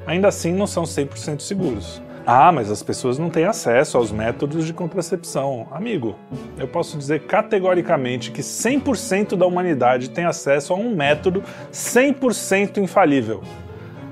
ainda 0.07 0.29
assim 0.29 0.53
não 0.53 0.67
são 0.67 0.85
100% 0.85 1.41
seguros. 1.41 2.03
Ah, 2.27 2.51
mas 2.51 2.71
as 2.71 2.83
pessoas 2.83 3.19
não 3.19 3.29
têm 3.29 3.45
acesso 3.45 3.99
aos 3.99 4.11
métodos 4.11 4.65
de 4.65 4.73
contracepção. 4.73 5.69
Amigo, 5.71 6.17
eu 6.59 6.67
posso 6.67 6.97
dizer 6.97 7.21
categoricamente 7.27 8.31
que 8.31 8.41
100% 8.41 9.37
da 9.37 9.45
humanidade 9.45 10.09
tem 10.09 10.25
acesso 10.25 10.73
a 10.73 10.77
um 10.77 10.95
método 10.95 11.43
100% 11.71 12.79
infalível: 12.79 13.43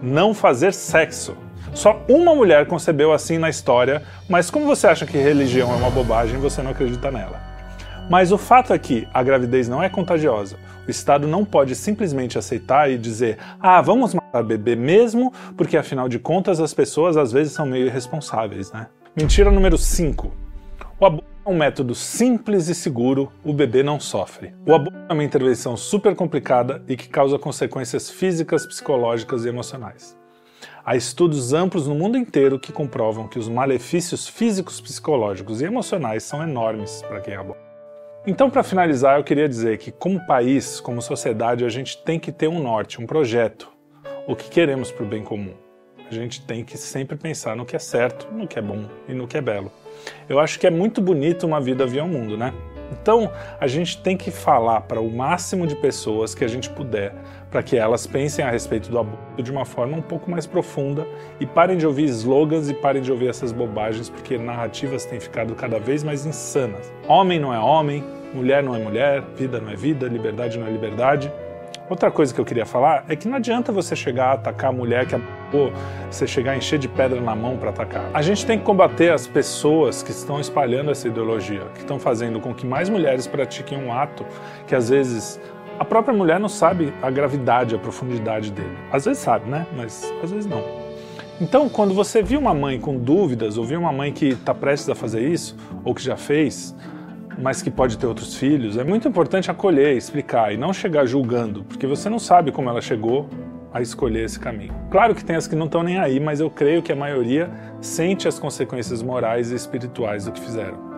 não 0.03 0.35
fazer 0.35 0.75
sexo. 0.75 1.35
Só 1.73 2.03
uma 2.07 2.35
mulher 2.35 2.67
concebeu 2.67 3.15
assim 3.15 3.39
na 3.39 3.49
história, 3.49 4.03
mas 4.29 4.51
como 4.51 4.67
você 4.67 4.87
acha 4.87 5.07
que 5.07 5.17
religião 5.17 5.73
é 5.73 5.77
uma 5.77 5.91
bobagem, 5.91 6.39
você 6.39 6.61
não 6.61 6.73
acredita 6.73 7.11
nela. 7.11 7.52
Mas 8.13 8.31
o 8.31 8.37
fato 8.37 8.75
é 8.75 8.79
que 8.79 9.09
a 9.11 9.23
gravidez 9.23 9.71
não 9.71 9.83
é 9.83 9.89
contagiosa. 9.89 10.59
O 10.87 10.91
Estado 10.91 11.27
não 11.27 11.47
pode 11.47 11.75
simplesmente 11.75 12.37
aceitar 12.37 12.91
e 12.91 12.99
dizer: 12.99 13.39
ah, 13.59 13.81
vamos 13.81 14.13
matar 14.13 14.43
bebê 14.43 14.77
mesmo, 14.77 15.33
porque 15.57 15.79
afinal 15.79 16.11
de 16.11 16.19
contas 16.19 16.61
as 16.61 16.75
pessoas 16.75 17.17
às 17.17 17.33
vezes 17.33 17.55
são 17.55 17.65
meio 17.65 17.87
irresponsáveis, 17.87 18.71
né? 18.71 18.89
Mentira 19.17 19.51
número 19.51 19.79
5. 19.79 20.31
O 21.01 21.07
aborto 21.07 21.27
é 21.47 21.49
um 21.49 21.57
método 21.57 21.95
simples 21.95 22.69
e 22.69 22.75
seguro, 22.75 23.33
o 23.43 23.55
bebê 23.55 23.83
não 23.83 23.99
sofre. 23.99 24.55
O 24.67 24.75
aborto 24.75 24.99
é 25.09 25.13
uma 25.15 25.25
intervenção 25.25 25.75
super 25.75 26.15
complicada 26.15 26.83
e 26.87 26.99
que 26.99 27.09
causa 27.09 27.39
consequências 27.39 28.11
físicas, 28.11 28.67
psicológicas 28.67 29.47
e 29.47 29.49
emocionais. 29.49 30.15
Há 30.85 30.97
estudos 30.97 31.55
amplos 31.55 31.89
no 31.89 31.95
mundo 31.95 32.19
inteiro 32.19 32.61
que 32.61 32.73
comprovam 32.73 33.27
que 33.27 33.39
os 33.39 33.49
malefícios 33.49 34.29
físicos, 34.29 34.83
psicológicos 34.83 35.63
e 35.63 35.65
emocionais 35.65 36.25
são 36.25 36.43
enormes 36.43 37.01
para 37.09 37.19
quem 37.19 37.35
aborta. 37.35 37.72
Então, 38.25 38.49
para 38.49 38.63
finalizar, 38.63 39.19
eu 39.19 39.25
queria 39.25 39.49
dizer 39.49 39.79
que, 39.79 39.91
como 39.91 40.25
país, 40.25 40.79
como 40.79 41.03
sociedade, 41.03 41.65
a 41.65 41.69
gente 41.69 41.99
tem 42.05 42.21
que 42.21 42.31
ter 42.31 42.47
um 42.47 42.63
norte, 42.63 43.01
um 43.01 43.07
projeto, 43.07 43.69
o 44.29 44.37
que 44.37 44.49
queremos 44.49 44.93
para 44.93 45.05
o 45.05 45.09
bem 45.09 45.25
comum. 45.25 45.55
A 46.09 46.15
gente 46.15 46.41
tem 46.47 46.65
que 46.65 46.79
sempre 46.79 47.17
pensar 47.17 47.57
no 47.57 47.67
que 47.67 47.75
é 47.75 47.81
certo, 47.81 48.29
no 48.33 48.47
que 48.47 48.61
é 48.61 48.63
bom 48.63 48.85
e 49.09 49.13
no 49.13 49.27
que 49.27 49.37
é 49.37 49.41
belo. 49.41 49.73
Eu 50.29 50.39
acho 50.39 50.61
que 50.61 50.69
é 50.69 50.71
muito 50.71 51.01
bonito 51.01 51.45
uma 51.49 51.61
vida 51.61 51.85
via 51.85 52.05
o 52.05 52.09
mundo, 52.09 52.37
né? 52.37 52.55
Então, 52.93 53.31
a 53.59 53.67
gente 53.67 53.99
tem 53.99 54.17
que 54.17 54.31
falar 54.31 54.83
para 54.83 55.01
o 55.01 55.11
máximo 55.11 55.67
de 55.67 55.75
pessoas 55.75 56.35
que 56.35 56.45
a 56.45 56.49
gente 56.49 56.69
puder, 56.69 57.15
para 57.51 57.63
que 57.63 57.77
elas 57.77 58.07
pensem 58.07 58.45
a 58.45 58.51
respeito 58.51 58.91
do 58.91 58.99
aborto 58.99 59.43
de 59.43 59.51
uma 59.51 59.65
forma 59.65 59.97
um 59.97 60.03
pouco 60.03 60.31
mais 60.31 60.47
profunda 60.47 61.07
e 61.41 61.47
parem 61.47 61.79
de 61.79 61.87
ouvir 61.87 62.05
slogans 62.05 62.69
e 62.69 62.75
parem 62.75 63.03
de 63.03 63.11
ouvir 63.11 63.29
essas 63.29 63.51
bobagens, 63.51 64.11
porque 64.11 64.37
narrativas 64.37 65.05
têm 65.05 65.19
ficado 65.19 65.55
cada 65.55 65.79
vez 65.79 66.05
mais 66.05 66.27
insanas. 66.27 66.93
Homem 67.09 67.39
não 67.39 67.53
é 67.53 67.59
homem, 67.59 68.05
mulher 68.35 68.63
não 68.63 68.75
é 68.75 68.79
mulher, 68.79 69.23
vida 69.37 69.61
não 69.61 69.71
é 69.71 69.77
vida, 69.77 70.07
liberdade 70.07 70.59
não 70.59 70.67
é 70.67 70.71
liberdade. 70.71 71.33
Outra 71.91 72.11
coisa 72.11 72.33
que 72.33 72.41
eu 72.41 72.45
queria 72.45 72.65
falar 72.65 73.05
é 73.09 73.17
que 73.17 73.29
não 73.29 73.37
adianta 73.37 73.73
você 73.73 73.95
chegar 73.95 74.27
a 74.27 74.33
atacar 74.33 74.71
a 74.71 74.73
mulher 74.73 75.07
que 75.07 75.15
abortou, 75.15 75.73
você 76.11 76.27
chegar 76.27 76.53
a 76.53 76.57
encher 76.57 76.79
de 76.79 76.89
pedra 76.89 77.21
na 77.21 77.35
mão 77.35 77.57
para 77.57 77.71
atacar. 77.71 78.09
A 78.15 78.23
gente 78.23 78.47
tem 78.47 78.59
que 78.59 78.65
combater 78.65 79.13
as 79.13 79.27
pessoas 79.27 80.03
que 80.03 80.11
estão 80.11 80.41
espalhando 80.41 80.91
essa 80.91 81.09
ideologia, 81.09 81.63
que 81.75 81.81
estão 81.81 81.99
fazendo 81.99 82.41
com 82.41 82.55
que 82.55 82.67
mais 82.67 82.89
mulheres 82.89 83.27
pratiquem 83.27 83.79
um 83.79 83.93
ato 83.93 84.25
que 84.67 84.75
às 84.75 84.89
vezes 84.89 85.41
a 85.79 85.85
própria 85.85 86.17
mulher 86.17 86.39
não 86.39 86.49
sabe 86.49 86.93
a 87.03 87.11
gravidade, 87.11 87.75
a 87.75 87.79
profundidade 87.79 88.53
dele. 88.53 88.79
Às 88.93 89.05
vezes 89.05 89.23
sabe, 89.23 89.51
né? 89.51 89.67
Mas 89.77 90.13
às 90.23 90.31
vezes 90.31 90.47
não. 90.47 90.63
Então, 91.41 91.69
quando 91.69 91.93
você 91.93 92.23
viu 92.23 92.39
uma 92.39 92.55
mãe 92.55 92.79
com 92.79 92.97
dúvidas, 92.97 93.59
ou 93.59 93.65
viu 93.65 93.81
uma 93.81 93.93
mãe 93.93 94.13
que 94.13 94.29
está 94.29 94.55
prestes 94.55 94.89
a 94.89 94.95
fazer 94.95 95.27
isso, 95.27 95.57
ou 95.85 95.93
que 95.93 96.03
já 96.03 96.17
fez, 96.17 96.73
mas 97.39 97.63
que 97.63 97.71
pode 97.71 97.99
ter 97.99 98.07
outros 98.07 98.37
filhos, 98.37 98.77
é 98.77 98.85
muito 98.85 99.09
importante 99.09 99.51
acolher, 99.51 99.97
explicar 99.97 100.53
e 100.53 100.57
não 100.57 100.73
chegar 100.73 101.07
julgando, 101.07 101.65
porque 101.65 101.87
você 101.87 102.09
não 102.09 102.19
sabe 102.19 102.53
como 102.53 102.69
ela 102.69 102.81
chegou 102.81 103.29
a 103.73 103.81
escolher 103.81 104.25
esse 104.25 104.39
caminho. 104.39 104.75
Claro 104.91 105.15
que 105.15 105.25
tem 105.25 105.37
as 105.37 105.47
que 105.47 105.57
não 105.57 105.67
estão 105.67 105.83
nem 105.83 105.99
aí, 105.99 106.21
mas 106.21 106.41
eu 106.41 106.51
creio 106.51 106.83
que 106.83 106.93
a 106.93 106.97
maioria 106.97 107.51
sente 107.81 108.29
as 108.29 108.39
consequências 108.39 109.03
morais 109.03 109.51
e 109.51 109.55
espirituais 109.55 110.27
do 110.27 110.33
que 110.33 110.41
fizeram. 110.41 110.93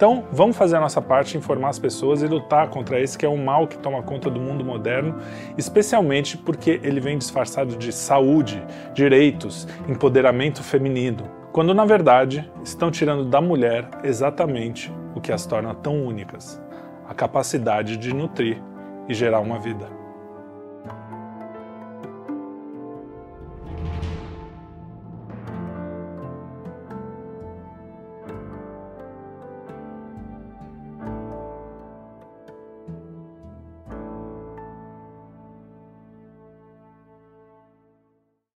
Então, 0.00 0.24
vamos 0.32 0.56
fazer 0.56 0.76
a 0.76 0.80
nossa 0.80 1.02
parte, 1.02 1.36
informar 1.36 1.68
as 1.68 1.78
pessoas 1.78 2.22
e 2.22 2.26
lutar 2.26 2.68
contra 2.68 2.98
esse 2.98 3.18
que 3.18 3.26
é 3.26 3.28
um 3.28 3.42
mal 3.44 3.68
que 3.68 3.76
toma 3.76 4.02
conta 4.02 4.30
do 4.30 4.40
mundo 4.40 4.64
moderno, 4.64 5.18
especialmente 5.58 6.38
porque 6.38 6.80
ele 6.82 7.00
vem 7.00 7.18
disfarçado 7.18 7.76
de 7.76 7.92
saúde, 7.92 8.62
direitos, 8.94 9.68
empoderamento 9.86 10.62
feminino, 10.62 11.39
quando 11.52 11.74
na 11.74 11.84
verdade 11.84 12.50
estão 12.64 12.90
tirando 12.90 13.24
da 13.24 13.40
mulher 13.40 13.88
exatamente 14.04 14.92
o 15.14 15.20
que 15.20 15.32
as 15.32 15.46
torna 15.46 15.74
tão 15.74 16.04
únicas: 16.04 16.60
a 17.08 17.14
capacidade 17.14 17.96
de 17.96 18.14
nutrir 18.14 18.62
e 19.08 19.14
gerar 19.14 19.40
uma 19.40 19.58
vida. 19.58 19.99